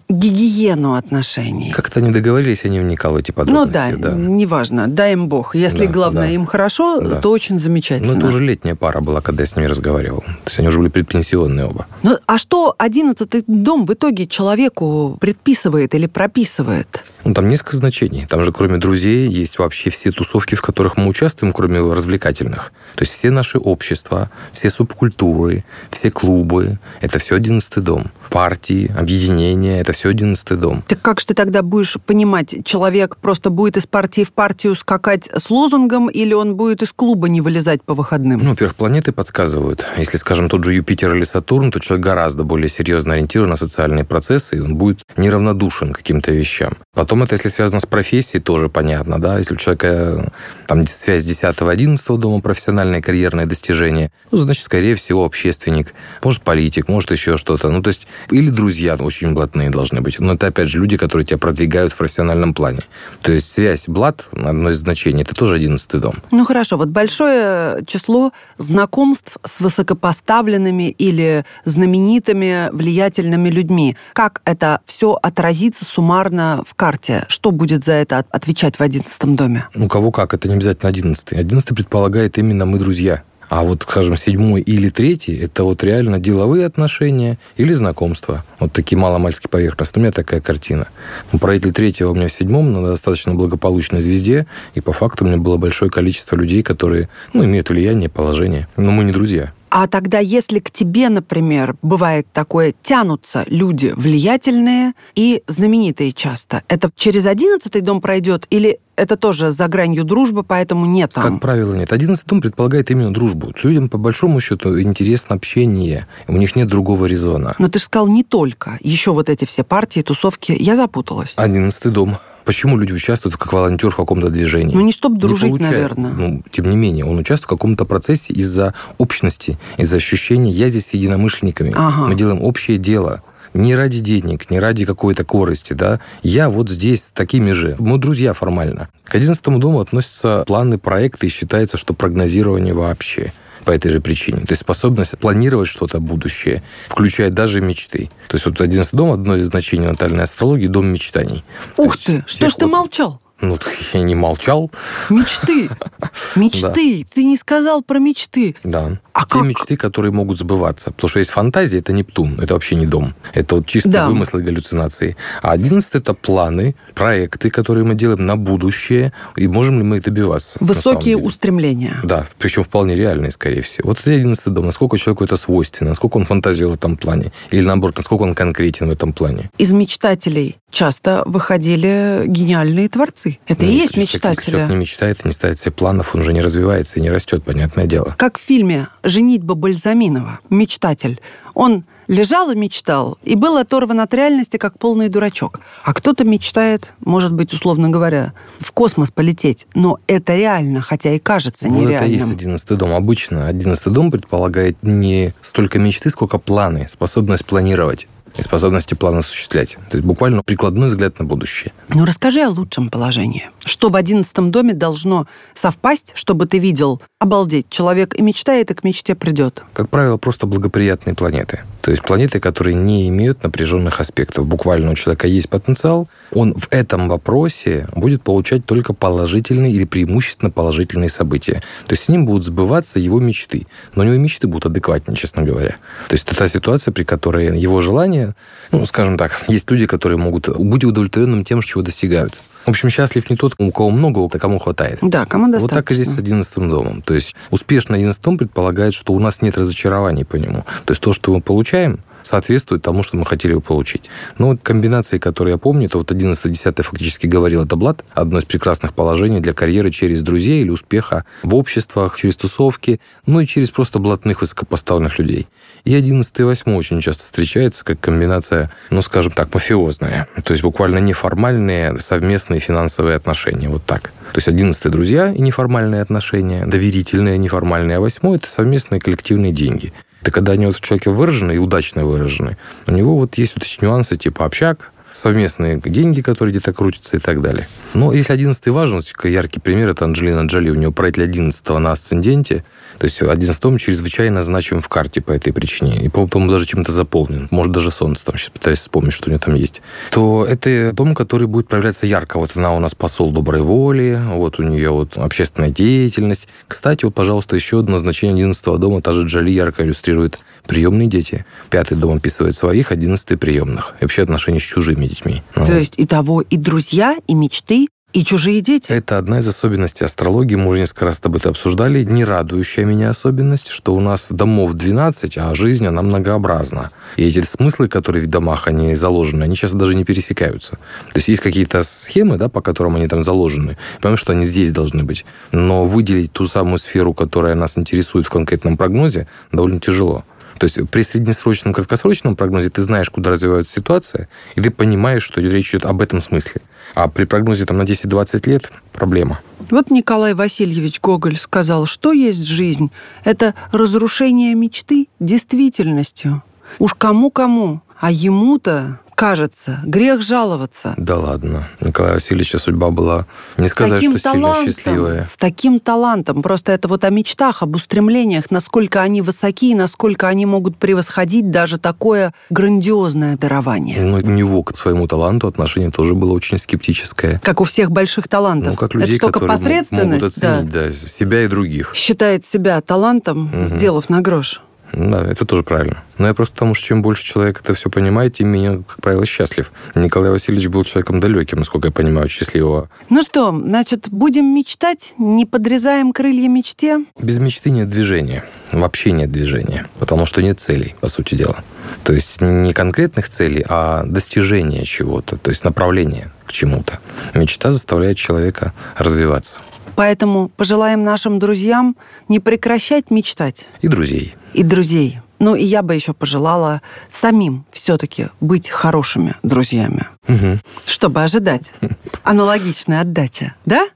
гигиену 0.08 0.94
отношений. 0.94 1.72
Как-то 1.72 2.00
они 2.00 2.10
договорились, 2.12 2.64
не 2.64 2.78
вникал 2.80 3.14
в 3.14 3.16
эти 3.16 3.32
Ну 3.36 3.66
да, 3.66 3.90
подробности. 3.90 4.30
неважно, 4.30 4.88
дай 4.88 5.12
им 5.14 5.28
бог. 5.28 5.54
Если 5.56 5.86
Да, 5.86 5.92
главное 5.92 6.28
да. 6.28 6.34
им 6.34 6.46
хорошо, 6.46 7.00
Да. 7.00 7.20
то 7.20 7.30
очень 7.30 7.58
замечательно. 7.58 8.12
Ну, 8.12 8.18
это 8.18 8.28
уже 8.28 8.40
летняя 8.40 8.74
пара 8.76 9.00
была, 9.00 9.20
когда 9.20 9.42
я 9.42 9.46
с 9.46 9.56
ними 9.56 9.66
разговаривал. 9.66 10.20
То 10.20 10.26
есть 10.46 10.58
они 10.60 10.68
уже 10.68 10.78
были 10.78 10.88
предпенсионные 10.88 11.66
оба. 11.66 11.86
Ну, 12.02 12.16
а 12.26 12.38
что 12.38 12.74
одиннадцатый 12.78 13.42
дом 13.46 13.86
в 13.86 13.92
итоге 13.92 14.26
человеку 14.26 15.18
предписывает 15.20 15.94
или 15.94 16.06
прописывает? 16.06 17.04
Ну, 17.24 17.32
там 17.32 17.48
несколько 17.48 17.76
значений. 17.76 18.26
Там 18.26 18.44
же, 18.44 18.52
кроме 18.52 18.76
друзей, 18.76 19.28
есть 19.28 19.58
вообще 19.58 19.90
все 19.90 20.10
тусовки, 20.10 20.54
в 20.54 20.62
которых 20.62 20.96
мы 20.96 21.08
участвуем, 21.08 21.52
кроме 21.52 21.80
развлекательных. 21.80 22.72
То 22.96 23.02
есть 23.02 23.12
все 23.12 23.30
наши 23.30 23.58
общества, 23.58 24.30
все 24.52 24.68
субкультуры, 24.68 25.64
все 25.90 26.10
клубы– 26.10 26.78
это 27.00 27.18
все 27.18 27.36
одиннадцатый 27.36 27.82
дом. 27.82 28.10
Партии, 28.34 28.90
объединения– 28.98 29.80
это 29.80 29.92
все 29.92 30.08
одиннадцатый 30.08 30.56
дом. 30.56 30.82
Так 30.88 31.00
как 31.00 31.20
же 31.20 31.26
ты 31.26 31.34
тогда 31.34 31.62
будешь 31.62 31.98
понимать, 32.04 32.52
человек 32.64 33.16
просто 33.18 33.48
будет 33.48 33.76
из 33.76 33.86
партии 33.86 34.24
в 34.24 34.32
партию 34.32 34.74
скакать 34.74 35.28
с 35.32 35.50
лозунгом, 35.50 36.08
или 36.08 36.34
он 36.34 36.56
будет 36.56 36.82
из 36.82 36.92
клуба 36.92 37.28
не 37.28 37.40
вылезать 37.40 37.84
по 37.84 37.94
выходным? 37.94 38.40
Ну, 38.42 38.50
во-первых, 38.50 38.74
планеты 38.74 39.12
подсказывают. 39.12 39.86
Если, 39.98 40.16
скажем, 40.16 40.48
тот 40.48 40.64
же 40.64 40.74
Юпитер 40.74 41.14
или 41.14 41.22
Сатурн, 41.22 41.70
то 41.70 41.78
человек 41.78 42.04
гораздо 42.04 42.42
более 42.42 42.68
серьезно 42.68 43.14
ориентирован 43.14 43.50
на 43.50 43.56
социальные 43.56 44.04
процессы, 44.04 44.56
и 44.56 44.60
он 44.60 44.74
будет 44.74 45.02
неравнодушен 45.16 45.92
к 45.92 45.98
каким-то 45.98 46.32
вещам. 46.32 46.72
Потом 46.92 47.22
это, 47.22 47.34
если 47.36 47.48
связано 47.48 47.78
с 47.78 47.86
профессией, 47.86 48.42
тоже 48.42 48.68
понятно, 48.68 49.20
да, 49.20 49.38
если 49.38 49.54
у 49.54 49.58
человека 49.58 50.32
там 50.66 50.88
связь 50.88 51.24
10-11 51.24 52.16
дома, 52.18 52.40
профессиональное 52.40 53.00
карьерное 53.00 53.46
достижение, 53.46 54.10
ну, 54.32 54.38
значит, 54.38 54.64
скорее 54.64 54.96
всего, 54.96 55.24
общественник, 55.24 55.94
может, 56.24 56.42
политик, 56.42 56.88
может, 56.88 57.12
еще 57.12 57.36
что-то. 57.36 57.70
Ну, 57.70 57.80
то 57.80 57.90
есть, 57.90 58.08
или 58.30 58.50
друзья 58.50 58.96
очень 58.96 59.32
блатные 59.32 59.70
должны 59.70 60.00
быть. 60.00 60.18
Но 60.18 60.34
это, 60.34 60.48
опять 60.48 60.68
же, 60.68 60.78
люди, 60.78 60.96
которые 60.96 61.24
тебя 61.26 61.38
продвигают 61.38 61.92
в 61.92 61.96
профессиональном 61.96 62.54
плане. 62.54 62.80
То 63.22 63.32
есть, 63.32 63.50
связь 63.50 63.88
блат, 63.88 64.28
одно 64.32 64.70
из 64.70 64.78
значений, 64.78 65.22
это 65.22 65.34
тоже 65.34 65.54
11 65.54 66.00
дом. 66.00 66.14
Ну 66.30 66.44
хорошо, 66.44 66.76
вот 66.76 66.88
большое 66.88 67.84
число 67.86 68.32
знакомств 68.58 69.36
с 69.44 69.60
высокопоставленными 69.60 70.90
или 70.90 71.44
знаменитыми, 71.64 72.70
влиятельными 72.72 73.48
людьми. 73.48 73.96
Как 74.12 74.42
это 74.44 74.80
все 74.86 75.18
отразится 75.22 75.84
суммарно 75.84 76.62
в 76.66 76.74
карте? 76.74 77.24
Что 77.28 77.50
будет 77.50 77.84
за 77.84 77.92
это 77.92 78.18
от- 78.18 78.26
отвечать 78.30 78.76
в 78.76 78.80
одиннадцатом 78.80 79.36
доме? 79.36 79.66
У 79.74 79.88
кого 79.88 80.10
как, 80.10 80.34
это 80.34 80.48
не 80.48 80.54
обязательно 80.54 80.88
одиннадцатый. 80.90 81.38
Одиннадцатый 81.38 81.74
предполагает 81.74 82.38
именно 82.38 82.64
мы 82.64 82.78
друзья. 82.78 83.22
А 83.54 83.62
вот, 83.62 83.84
скажем, 83.84 84.16
седьмой 84.16 84.62
или 84.62 84.90
третий, 84.90 85.36
это 85.36 85.62
вот 85.62 85.84
реально 85.84 86.18
деловые 86.18 86.66
отношения 86.66 87.38
или 87.56 87.72
знакомства. 87.72 88.44
Вот 88.58 88.72
такие 88.72 88.98
маломальски 88.98 89.46
поверхностные. 89.46 90.00
У 90.00 90.02
меня 90.02 90.12
такая 90.12 90.40
картина. 90.40 90.88
Управитель 91.32 91.70
третьего 91.70 92.10
у 92.10 92.16
меня 92.16 92.26
в 92.26 92.32
седьмом, 92.32 92.72
на 92.72 92.84
достаточно 92.84 93.32
благополучной 93.36 94.00
звезде, 94.00 94.48
и 94.74 94.80
по 94.80 94.92
факту 94.92 95.24
у 95.24 95.28
меня 95.28 95.36
было 95.36 95.56
большое 95.56 95.88
количество 95.88 96.34
людей, 96.34 96.64
которые, 96.64 97.08
ну, 97.32 97.44
имеют 97.44 97.70
влияние, 97.70 98.08
положение. 98.08 98.66
Но 98.76 98.90
мы 98.90 99.04
не 99.04 99.12
друзья. 99.12 99.52
А 99.76 99.88
тогда, 99.88 100.20
если 100.20 100.60
к 100.60 100.70
тебе, 100.70 101.08
например, 101.08 101.74
бывает 101.82 102.28
такое, 102.32 102.72
тянутся 102.80 103.44
люди 103.48 103.92
влиятельные 103.96 104.92
и 105.16 105.42
знаменитые 105.48 106.12
часто, 106.12 106.62
это 106.68 106.92
через 106.94 107.26
одиннадцатый 107.26 107.80
дом 107.80 108.00
пройдет 108.00 108.46
или 108.50 108.78
это 108.94 109.16
тоже 109.16 109.50
за 109.50 109.66
гранью 109.66 110.04
дружбы, 110.04 110.44
поэтому 110.44 110.86
нет 110.86 111.10
там? 111.12 111.24
Как 111.24 111.40
правило, 111.40 111.74
нет. 111.74 111.92
Одиннадцатый 111.92 112.28
дом 112.28 112.40
предполагает 112.40 112.92
именно 112.92 113.12
дружбу. 113.12 113.52
Людям, 113.64 113.88
по 113.88 113.98
большому 113.98 114.40
счету, 114.40 114.80
интересно 114.80 115.34
общение. 115.34 116.06
У 116.28 116.36
них 116.36 116.54
нет 116.54 116.68
другого 116.68 117.06
резона. 117.06 117.56
Но 117.58 117.68
ты 117.68 117.80
же 117.80 117.86
сказал 117.86 118.06
не 118.06 118.22
только. 118.22 118.78
Еще 118.80 119.10
вот 119.10 119.28
эти 119.28 119.44
все 119.44 119.64
партии, 119.64 120.02
тусовки. 120.02 120.54
Я 120.56 120.76
запуталась. 120.76 121.32
Одиннадцатый 121.34 121.90
дом 121.90 122.18
Почему 122.44 122.76
люди 122.76 122.92
участвуют 122.92 123.36
как 123.36 123.52
волонтер 123.52 123.90
в 123.90 123.96
каком-то 123.96 124.28
движении? 124.28 124.74
Ну, 124.74 124.80
не 124.80 124.92
чтобы 124.92 125.18
дружить, 125.18 125.52
не 125.52 125.58
наверное. 125.58 126.12
Ну, 126.12 126.42
тем 126.50 126.70
не 126.70 126.76
менее, 126.76 127.04
он 127.04 127.18
участвует 127.18 127.46
в 127.46 127.48
каком-то 127.48 127.84
процессе 127.84 128.32
из-за 128.34 128.74
общности, 128.98 129.58
из-за 129.78 129.96
ощущения 129.96 130.50
«я 130.50 130.68
здесь 130.68 130.86
с 130.88 130.94
единомышленниками». 130.94 131.72
Ага. 131.74 132.08
Мы 132.08 132.14
делаем 132.14 132.42
общее 132.42 132.78
дело 132.78 133.22
не 133.54 133.76
ради 133.76 134.00
денег, 134.00 134.50
не 134.50 134.58
ради 134.58 134.84
какой-то 134.84 135.24
корости, 135.24 135.72
да. 135.72 136.00
Я 136.22 136.50
вот 136.50 136.68
здесь 136.68 137.04
с 137.04 137.12
такими 137.12 137.52
же. 137.52 137.76
Мы 137.78 137.98
друзья 137.98 138.32
формально. 138.32 138.88
К 139.04 139.14
11 139.14 139.44
дому 139.58 139.80
относятся 139.80 140.42
планы, 140.46 140.76
проекты, 140.76 141.26
и 141.26 141.30
считается, 141.30 141.76
что 141.76 141.94
прогнозирование 141.94 142.74
вообще 142.74 143.32
по 143.64 143.70
этой 143.70 143.90
же 143.90 144.00
причине. 144.00 144.38
То 144.40 144.52
есть 144.52 144.62
способность 144.62 145.18
планировать 145.18 145.68
что-то 145.68 146.00
будущее, 146.00 146.62
включая 146.88 147.30
даже 147.30 147.60
мечты. 147.60 148.10
То 148.28 148.36
есть 148.36 148.46
вот 148.46 148.60
11 148.60 148.94
дом, 148.94 149.12
одно 149.12 149.36
из 149.36 149.46
значений 149.46 149.86
натальной 149.86 150.24
астрологии, 150.24 150.66
дом 150.66 150.86
мечтаний. 150.86 151.44
Ух 151.76 151.98
ты, 151.98 152.24
что 152.26 152.48
ж 152.48 152.54
ты 152.54 152.66
молчал? 152.66 153.20
Ну, 153.40 153.58
я 153.92 154.02
не 154.02 154.14
молчал. 154.14 154.70
Мечты. 155.10 155.68
Мечты. 156.36 157.04
Ты 157.12 157.24
не 157.24 157.36
сказал 157.36 157.82
про 157.82 157.98
мечты. 157.98 158.56
Да. 158.62 158.98
А 159.12 159.26
Те 159.26 159.40
мечты, 159.42 159.76
которые 159.76 160.12
могут 160.12 160.38
сбываться. 160.38 160.90
Потому 160.90 161.08
что 161.08 161.18
есть 161.20 161.30
фантазия, 161.30 161.78
это 161.78 161.92
Нептун. 161.92 162.40
Это 162.40 162.54
вообще 162.54 162.74
не 162.74 162.86
дом. 162.86 163.14
Это 163.32 163.56
вот 163.56 163.66
чисто 163.66 164.06
вымыслы 164.08 164.42
галлюцинации. 164.42 165.16
А 165.40 165.52
одиннадцатый 165.52 166.00
это 166.00 166.14
планы, 166.14 166.74
проекты, 166.94 167.50
которые 167.50 167.84
мы 167.84 167.94
делаем 167.94 168.26
на 168.26 168.36
будущее. 168.36 169.12
И 169.36 169.46
можем 169.46 169.78
ли 169.78 169.84
мы 169.84 170.00
добиваться. 170.00 170.58
Высокие 170.60 171.16
устремления. 171.16 172.00
Да, 172.02 172.26
причем 172.38 172.64
вполне 172.64 172.96
реальные, 172.96 173.30
скорее 173.30 173.62
всего. 173.62 173.90
Вот 173.90 174.00
это 174.00 174.10
одиннадцатый 174.10 174.52
дом. 174.52 174.66
Насколько 174.66 174.98
человеку 174.98 175.24
это 175.24 175.36
свойственно, 175.36 175.90
насколько 175.90 176.16
он 176.16 176.26
фантазирует 176.26 176.76
в 176.76 176.78
этом 176.80 176.96
плане. 176.96 177.32
Или 177.50 177.64
наоборот, 177.64 177.96
насколько 177.96 178.22
он 178.22 178.34
конкретен 178.34 178.88
в 178.88 178.90
этом 178.90 179.12
плане. 179.12 179.50
Из 179.58 179.72
мечтателей 179.72 180.56
часто 180.70 181.22
выходили 181.26 182.24
гениальные 182.26 182.88
творцы. 182.88 183.23
Это 183.46 183.64
ну, 183.64 183.70
и 183.70 183.74
есть. 183.74 183.96
Если 183.96 184.18
человек 184.18 184.70
не 184.70 184.76
мечтает, 184.76 185.24
не 185.24 185.32
ставит 185.32 185.58
себе 185.58 185.72
планов, 185.72 186.14
он 186.14 186.20
уже 186.22 186.32
не 186.32 186.40
развивается 186.40 186.98
и 186.98 187.02
не 187.02 187.10
растет, 187.10 187.44
понятное 187.44 187.86
дело. 187.86 188.14
Как 188.18 188.38
в 188.38 188.42
фильме 188.42 188.88
«Женитьба 189.02 189.54
Бальзаминова». 189.54 190.40
Мечтатель. 190.50 191.20
Он 191.54 191.84
лежал 192.08 192.50
и 192.50 192.56
мечтал, 192.56 193.18
и 193.22 193.34
был 193.34 193.56
оторван 193.56 194.00
от 194.00 194.12
реальности, 194.14 194.56
как 194.56 194.78
полный 194.78 195.08
дурачок. 195.08 195.60
А 195.82 195.94
кто-то 195.94 196.24
мечтает, 196.24 196.92
может 197.00 197.32
быть, 197.32 197.52
условно 197.52 197.88
говоря, 197.88 198.32
в 198.58 198.72
космос 198.72 199.10
полететь. 199.10 199.66
Но 199.74 199.98
это 200.06 200.36
реально, 200.36 200.80
хотя 200.80 201.12
и 201.12 201.18
кажется 201.18 201.68
нереальным. 201.68 201.92
Вот 201.92 202.02
это 202.02 202.06
есть 202.06 202.32
одиннадцатый 202.32 202.76
дом. 202.76 202.92
Обычно 202.92 203.46
одиннадцатый 203.46 203.92
дом 203.92 204.10
предполагает 204.10 204.76
не 204.82 205.32
столько 205.40 205.78
мечты, 205.78 206.10
сколько 206.10 206.38
планы, 206.38 206.88
способность 206.88 207.44
планировать 207.46 208.08
и 208.36 208.42
способности 208.42 208.94
план 208.94 209.18
осуществлять. 209.18 209.76
То 209.90 209.96
есть 209.96 210.06
буквально 210.06 210.42
прикладной 210.42 210.88
взгляд 210.88 211.18
на 211.18 211.24
будущее. 211.24 211.72
Ну, 211.88 212.04
расскажи 212.04 212.42
о 212.42 212.50
лучшем 212.50 212.90
положении. 212.90 213.50
Что 213.64 213.90
в 213.90 213.96
одиннадцатом 213.96 214.50
доме 214.50 214.74
должно 214.74 215.26
совпасть, 215.54 216.12
чтобы 216.14 216.46
ты 216.46 216.58
видел, 216.58 217.00
обалдеть, 217.18 217.68
человек 217.70 218.14
и 218.18 218.22
мечтает, 218.22 218.70
и 218.70 218.74
к 218.74 218.84
мечте 218.84 219.14
придет? 219.14 219.62
Как 219.72 219.88
правило, 219.88 220.16
просто 220.16 220.46
благоприятные 220.46 221.14
планеты. 221.14 221.60
То 221.80 221.90
есть 221.90 222.02
планеты, 222.02 222.40
которые 222.40 222.74
не 222.74 223.08
имеют 223.08 223.42
напряженных 223.42 224.00
аспектов. 224.00 224.46
Буквально 224.46 224.92
у 224.92 224.94
человека 224.94 225.26
есть 225.26 225.48
потенциал, 225.48 226.08
он 226.32 226.54
в 226.54 226.68
этом 226.70 227.08
вопросе 227.08 227.88
будет 227.94 228.22
получать 228.22 228.64
только 228.64 228.94
положительные 228.94 229.72
или 229.72 229.84
преимущественно 229.84 230.50
положительные 230.50 231.10
события. 231.10 231.62
То 231.86 231.92
есть 231.92 232.04
с 232.04 232.08
ним 232.08 232.26
будут 232.26 232.44
сбываться 232.44 232.98
его 232.98 233.20
мечты. 233.20 233.66
Но 233.94 234.02
у 234.02 234.06
него 234.06 234.16
мечты 234.16 234.46
будут 234.46 234.66
адекватнее, 234.66 235.16
честно 235.16 235.42
говоря. 235.42 235.76
То 236.08 236.14
есть 236.14 236.26
это 236.26 236.36
та 236.36 236.48
ситуация, 236.48 236.92
при 236.92 237.04
которой 237.04 237.58
его 237.58 237.80
желания, 238.24 238.34
ну, 238.72 238.86
скажем 238.86 239.16
так, 239.16 239.44
есть 239.48 239.70
люди, 239.70 239.86
которые 239.86 240.18
могут 240.18 240.48
быть 240.48 240.84
удовлетворенным 240.84 241.44
тем, 241.44 241.60
чего 241.60 241.82
достигают. 241.82 242.34
В 242.64 242.70
общем, 242.70 242.88
счастлив 242.88 243.28
не 243.28 243.36
тот, 243.36 243.54
у 243.58 243.70
кого 243.70 243.90
много, 243.90 244.26
а 244.32 244.38
кому 244.38 244.58
хватает. 244.58 244.98
Да, 245.02 245.26
кому 245.26 245.48
достаточно. 245.48 245.76
Вот 245.76 245.84
так 245.84 245.90
и 245.90 245.94
здесь 245.94 246.14
с 246.14 246.18
одиннадцатым 246.18 246.70
домом. 246.70 247.02
То 247.02 247.12
есть 247.12 247.36
успешный 247.50 247.98
одиннадцатый 247.98 248.24
дом 248.24 248.38
предполагает, 248.38 248.94
что 248.94 249.12
у 249.12 249.20
нас 249.20 249.42
нет 249.42 249.58
разочарований 249.58 250.24
по 250.24 250.36
нему. 250.36 250.64
То 250.86 250.92
есть 250.92 251.02
то, 251.02 251.12
что 251.12 251.34
мы 251.34 251.42
получаем, 251.42 252.00
соответствует 252.24 252.82
тому, 252.82 253.02
что 253.02 253.16
мы 253.16 253.24
хотели 253.24 253.54
бы 253.54 253.60
получить. 253.60 254.10
Вот 254.38 254.58
комбинации, 254.62 255.18
которые 255.18 255.52
я 255.52 255.58
помню, 255.58 255.86
это 255.86 255.98
вот 255.98 256.10
11-10 256.10 256.82
фактически 256.82 257.26
говорил, 257.26 257.64
это 257.64 257.76
блат, 257.76 258.04
одно 258.12 258.38
из 258.38 258.44
прекрасных 258.44 258.94
положений 258.94 259.40
для 259.40 259.52
карьеры 259.52 259.90
через 259.90 260.22
друзей 260.22 260.62
или 260.62 260.70
успеха 260.70 261.24
в 261.42 261.54
обществах, 261.54 262.16
через 262.16 262.36
тусовки, 262.36 263.00
ну 263.26 263.40
и 263.40 263.46
через 263.46 263.70
просто 263.70 263.98
блатных 263.98 264.40
высокопоставленных 264.40 265.18
людей. 265.18 265.46
И 265.84 265.94
11 265.94 266.40
и 266.40 266.42
8 266.42 266.76
очень 266.76 267.00
часто 267.00 267.22
встречается 267.22 267.84
как 267.84 268.00
комбинация, 268.00 268.70
ну, 268.90 269.02
скажем 269.02 269.32
так, 269.32 269.52
мафиозная. 269.52 270.26
То 270.42 270.52
есть 270.52 270.62
буквально 270.62 270.98
неформальные 270.98 271.98
совместные 272.00 272.60
финансовые 272.60 273.16
отношения. 273.16 273.68
Вот 273.68 273.84
так. 273.84 274.12
То 274.32 274.38
есть 274.38 274.48
11 274.48 274.90
друзья 274.90 275.32
и 275.32 275.40
неформальные 275.40 276.00
отношения, 276.00 276.66
доверительные, 276.66 277.38
неформальные, 277.38 277.98
а 277.98 278.00
8 278.00 278.34
это 278.34 278.50
совместные 278.50 279.00
коллективные 279.00 279.52
деньги. 279.52 279.92
Это 280.24 280.30
когда 280.30 280.52
они 280.52 280.64
вот 280.64 280.76
в 280.76 280.80
человеке 280.80 281.10
выражены 281.10 281.52
и 281.52 281.58
удачно 281.58 282.06
выражены, 282.06 282.56
у 282.86 282.92
него 282.92 283.18
вот 283.18 283.34
есть 283.34 283.56
вот 283.56 283.64
эти 283.66 283.84
нюансы 283.84 284.16
типа 284.16 284.46
общак, 284.46 284.90
совместные 285.14 285.80
деньги, 285.84 286.20
которые 286.20 286.52
где-то 286.52 286.72
крутятся 286.72 287.16
и 287.16 287.20
так 287.20 287.40
далее. 287.40 287.68
Но 287.94 288.12
если 288.12 288.32
11 288.32 288.66
важен, 288.68 289.00
яркий 289.24 289.60
пример, 289.60 289.88
это 289.90 290.04
Анджелина 290.04 290.46
Джоли, 290.46 290.70
у 290.70 290.74
нее 290.74 290.90
правитель 290.90 291.22
11 291.22 291.68
на 291.68 291.92
асценденте, 291.92 292.64
то 292.98 293.04
есть 293.04 293.22
11 293.22 293.60
том 293.60 293.78
чрезвычайно 293.78 294.42
значим 294.42 294.80
в 294.80 294.88
карте 294.88 295.20
по 295.20 295.30
этой 295.30 295.52
причине. 295.52 295.96
И, 296.02 296.08
по-моему, 296.08 296.50
даже 296.50 296.66
чем-то 296.66 296.90
заполнен. 296.90 297.48
Может, 297.50 297.72
даже 297.72 297.90
солнце 297.90 298.24
там, 298.26 298.36
сейчас 298.36 298.50
пытаюсь 298.50 298.80
вспомнить, 298.80 299.12
что 299.12 299.28
у 299.28 299.30
нее 299.30 299.38
там 299.38 299.54
есть. 299.54 299.82
То 300.10 300.44
это 300.44 300.90
дом, 300.92 301.14
который 301.14 301.46
будет 301.46 301.68
проявляться 301.68 302.06
ярко. 302.06 302.38
Вот 302.38 302.52
она 302.56 302.74
у 302.74 302.80
нас 302.80 302.94
посол 302.94 303.30
доброй 303.30 303.62
воли, 303.62 304.20
вот 304.32 304.58
у 304.58 304.64
нее 304.64 304.90
вот 304.90 305.16
общественная 305.16 305.70
деятельность. 305.70 306.48
Кстати, 306.66 307.04
вот, 307.04 307.14
пожалуйста, 307.14 307.54
еще 307.54 307.78
одно 307.78 307.98
значение 308.00 308.34
11 308.34 308.64
дома, 308.80 309.00
та 309.00 309.12
же 309.12 309.26
Джоли 309.26 309.50
ярко 309.50 309.84
иллюстрирует 309.84 310.40
приемные 310.66 311.08
дети. 311.08 311.44
Пятый 311.70 311.96
дом 311.96 312.16
описывает 312.16 312.56
своих, 312.56 312.92
одиннадцатый 312.92 313.36
приемных. 313.36 313.94
И 314.00 314.04
вообще 314.04 314.22
отношения 314.22 314.60
с 314.60 314.64
чужими 314.64 315.06
детьми. 315.06 315.42
То 315.54 315.66
ну. 315.66 315.78
есть 315.78 315.94
и 315.96 316.06
того, 316.06 316.40
и 316.42 316.56
друзья, 316.56 317.16
и 317.26 317.34
мечты, 317.34 317.88
и 318.14 318.24
чужие 318.24 318.60
дети. 318.60 318.92
Это 318.92 319.18
одна 319.18 319.40
из 319.40 319.48
особенностей 319.48 320.04
астрологии. 320.04 320.54
Мы 320.54 320.68
уже 320.68 320.78
несколько 320.78 321.06
раз 321.06 321.16
с 321.16 321.20
тобой 321.20 321.40
это 321.40 321.48
обсуждали. 321.48 322.04
Не 322.04 322.24
радующая 322.24 322.84
меня 322.84 323.10
особенность, 323.10 323.66
что 323.66 323.92
у 323.92 323.98
нас 323.98 324.30
домов 324.30 324.74
12, 324.74 325.36
а 325.36 325.52
жизнь, 325.56 325.84
она 325.84 326.00
многообразна. 326.00 326.92
И 327.16 327.26
эти 327.26 327.42
смыслы, 327.42 327.88
которые 327.88 328.24
в 328.24 328.28
домах, 328.28 328.68
они 328.68 328.94
заложены, 328.94 329.42
они 329.42 329.56
сейчас 329.56 329.72
даже 329.72 329.96
не 329.96 330.04
пересекаются. 330.04 330.72
То 331.12 331.16
есть 331.16 331.26
есть 331.26 331.42
какие-то 331.42 331.82
схемы, 331.82 332.36
да, 332.36 332.48
по 332.48 332.62
которым 332.62 332.94
они 332.94 333.08
там 333.08 333.24
заложены. 333.24 333.76
Понимаем, 334.00 334.18
что 334.18 334.32
они 334.32 334.46
здесь 334.46 334.70
должны 334.70 335.02
быть. 335.02 335.24
Но 335.50 335.84
выделить 335.84 336.32
ту 336.32 336.46
самую 336.46 336.78
сферу, 336.78 337.14
которая 337.14 337.56
нас 337.56 337.76
интересует 337.76 338.26
в 338.26 338.30
конкретном 338.30 338.76
прогнозе, 338.76 339.26
довольно 339.50 339.80
тяжело. 339.80 340.24
То 340.58 340.64
есть 340.64 340.88
при 340.90 341.02
среднесрочном, 341.02 341.74
краткосрочном 341.74 342.36
прогнозе 342.36 342.70
ты 342.70 342.82
знаешь, 342.82 343.10
куда 343.10 343.30
развивается 343.30 343.72
ситуация, 343.72 344.28
и 344.54 344.60
ты 344.60 344.70
понимаешь, 344.70 345.22
что 345.22 345.40
речь 345.40 345.70
идет 345.70 345.86
об 345.86 346.00
этом 346.00 346.22
смысле. 346.22 346.62
А 346.94 347.08
при 347.08 347.24
прогнозе 347.24 347.66
там, 347.66 347.78
на 347.78 347.82
10-20 347.82 348.48
лет 348.48 348.70
проблема. 348.92 349.40
Вот 349.70 349.90
Николай 349.90 350.34
Васильевич 350.34 351.00
Гоголь 351.00 351.36
сказал, 351.36 351.86
что 351.86 352.12
есть 352.12 352.44
жизнь. 352.44 352.90
Это 353.24 353.54
разрушение 353.72 354.54
мечты 354.54 355.08
действительностью. 355.20 356.42
Уж 356.78 356.94
кому-кому, 356.94 357.82
а 357.98 358.10
ему-то 358.10 359.00
кажется. 359.14 359.80
Грех 359.84 360.22
жаловаться. 360.22 360.94
Да 360.96 361.16
ладно. 361.18 361.64
Николая 361.80 362.14
Васильевича 362.14 362.58
судьба 362.58 362.90
была, 362.90 363.26
не 363.56 363.68
сказать, 363.68 364.02
что 364.02 364.18
сильно 364.18 364.54
счастливая. 364.64 365.26
С 365.26 365.36
таким 365.36 365.80
талантом. 365.80 366.42
Просто 366.42 366.72
это 366.72 366.88
вот 366.88 367.04
о 367.04 367.10
мечтах, 367.10 367.62
об 367.62 367.76
устремлениях, 367.76 368.50
насколько 368.50 369.00
они 369.00 369.22
высоки, 369.22 369.74
насколько 369.74 370.28
они 370.28 370.46
могут 370.46 370.76
превосходить 370.76 371.50
даже 371.50 371.78
такое 371.78 372.34
грандиозное 372.50 373.36
дарование. 373.36 374.00
Ну, 374.00 374.16
у 374.16 374.20
него 374.20 374.62
к 374.62 374.76
своему 374.76 375.06
таланту 375.06 375.46
отношение 375.46 375.90
тоже 375.90 376.14
было 376.14 376.32
очень 376.32 376.58
скептическое. 376.58 377.40
Как 377.42 377.60
у 377.60 377.64
всех 377.64 377.90
больших 377.90 378.28
талантов. 378.28 378.72
Ну, 378.72 378.76
как 378.76 378.94
людей, 378.94 379.16
это 379.16 379.26
только 379.26 379.40
которые 379.40 379.56
посредственность, 379.56 380.22
могут 380.22 380.36
оценить 380.36 380.70
да. 380.70 380.86
Да, 380.88 380.92
себя 380.92 381.44
и 381.44 381.48
других. 381.48 381.92
Считает 381.94 382.44
себя 382.44 382.80
талантом, 382.80 383.46
угу. 383.46 383.68
сделав 383.68 384.08
на 384.08 384.20
грош. 384.20 384.60
Да, 384.96 385.24
это 385.24 385.44
тоже 385.44 385.62
правильно. 385.62 386.02
Но 386.18 386.28
я 386.28 386.34
просто 386.34 386.54
потому, 386.54 386.74
что 386.74 386.86
чем 386.86 387.02
больше 387.02 387.24
человек 387.24 387.60
это 387.62 387.74
все 387.74 387.90
понимает, 387.90 388.34
тем 388.34 388.48
менее, 388.48 388.84
как 388.86 389.00
правило, 389.00 389.26
счастлив. 389.26 389.72
Николай 389.94 390.30
Васильевич 390.30 390.68
был 390.68 390.84
человеком 390.84 391.20
далеким, 391.20 391.58
насколько 391.58 391.88
я 391.88 391.92
понимаю, 391.92 392.28
счастливого. 392.28 392.88
Ну 393.10 393.22
что, 393.22 393.50
значит, 393.50 394.08
будем 394.08 394.54
мечтать, 394.54 395.14
не 395.18 395.46
подрезаем 395.46 396.12
крылья 396.12 396.48
мечте? 396.48 397.04
Без 397.20 397.38
мечты 397.38 397.70
нет 397.70 397.88
движения. 397.88 398.44
Вообще 398.72 399.12
нет 399.12 399.30
движения. 399.30 399.86
Потому 399.98 400.26
что 400.26 400.42
нет 400.42 400.60
целей, 400.60 400.94
по 401.00 401.08
сути 401.08 401.34
дела. 401.34 401.56
То 402.04 402.12
есть 402.12 402.40
не 402.40 402.72
конкретных 402.72 403.28
целей, 403.28 403.64
а 403.68 404.04
достижения 404.04 404.84
чего-то, 404.84 405.36
то 405.36 405.50
есть 405.50 405.64
направления 405.64 406.30
к 406.46 406.52
чему-то. 406.52 407.00
Мечта 407.34 407.72
заставляет 407.72 408.16
человека 408.16 408.72
развиваться. 408.96 409.60
Поэтому 409.96 410.48
пожелаем 410.48 411.04
нашим 411.04 411.38
друзьям 411.38 411.96
не 412.28 412.40
прекращать 412.40 413.10
мечтать. 413.10 413.68
И 413.80 413.88
друзей. 413.88 414.34
И 414.52 414.62
друзей. 414.62 415.20
Ну, 415.40 415.54
и 415.56 415.64
я 415.64 415.82
бы 415.82 415.94
еще 415.94 416.14
пожелала 416.14 416.80
самим 417.08 417.64
все-таки 417.70 418.28
быть 418.40 418.70
хорошими 418.70 419.36
друзьями, 419.42 420.06
Мгм. 420.28 420.60
чтобы 420.86 421.22
ожидать 421.22 421.64
аналогичной 422.24 423.00
отдачи. 423.00 423.52
Да? 423.66 423.86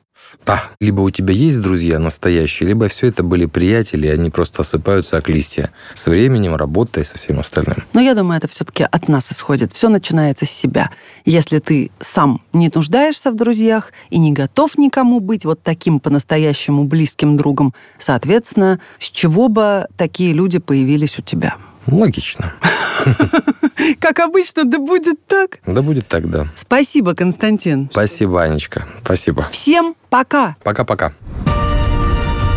Да. 0.44 0.62
Либо 0.80 1.00
у 1.00 1.10
тебя 1.10 1.32
есть 1.32 1.60
друзья 1.60 1.98
настоящие, 1.98 2.68
либо 2.68 2.88
все 2.88 3.08
это 3.08 3.22
были 3.22 3.46
приятели, 3.46 4.06
и 4.06 4.10
они 4.10 4.30
просто 4.30 4.62
осыпаются 4.62 5.16
как 5.16 5.28
листья. 5.28 5.70
Со 5.94 6.10
временем, 6.10 6.56
работой, 6.56 7.04
со 7.04 7.18
всем 7.18 7.40
остальным. 7.40 7.76
Но 7.92 8.00
я 8.00 8.14
думаю, 8.14 8.38
это 8.38 8.48
все-таки 8.48 8.84
от 8.84 9.08
нас 9.08 9.30
исходит. 9.32 9.72
Все 9.72 9.88
начинается 9.88 10.46
с 10.46 10.50
себя. 10.50 10.90
Если 11.24 11.58
ты 11.58 11.90
сам 12.00 12.42
не 12.52 12.70
нуждаешься 12.74 13.30
в 13.30 13.36
друзьях 13.36 13.92
и 14.10 14.18
не 14.18 14.32
готов 14.32 14.78
никому 14.78 15.20
быть 15.20 15.44
вот 15.44 15.62
таким 15.62 16.00
по-настоящему 16.00 16.84
близким 16.84 17.36
другом, 17.36 17.74
соответственно, 17.98 18.80
с 18.98 19.10
чего 19.10 19.48
бы 19.48 19.86
такие 19.96 20.32
люди 20.32 20.58
появились 20.58 21.18
у 21.18 21.22
тебя? 21.22 21.56
Логично. 21.90 22.52
Как 24.00 24.18
обычно, 24.20 24.64
да 24.64 24.78
будет 24.78 25.26
так. 25.26 25.58
Да 25.66 25.82
будет 25.82 26.06
так, 26.08 26.30
да. 26.30 26.46
Спасибо, 26.54 27.14
Константин. 27.14 27.88
Спасибо, 27.90 28.42
Анечка. 28.42 28.86
Спасибо. 29.02 29.48
Всем 29.50 29.94
пока. 30.10 30.56
Пока-пока. 30.62 31.14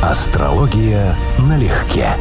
Астрология 0.02 1.15
налегке. 1.38 2.17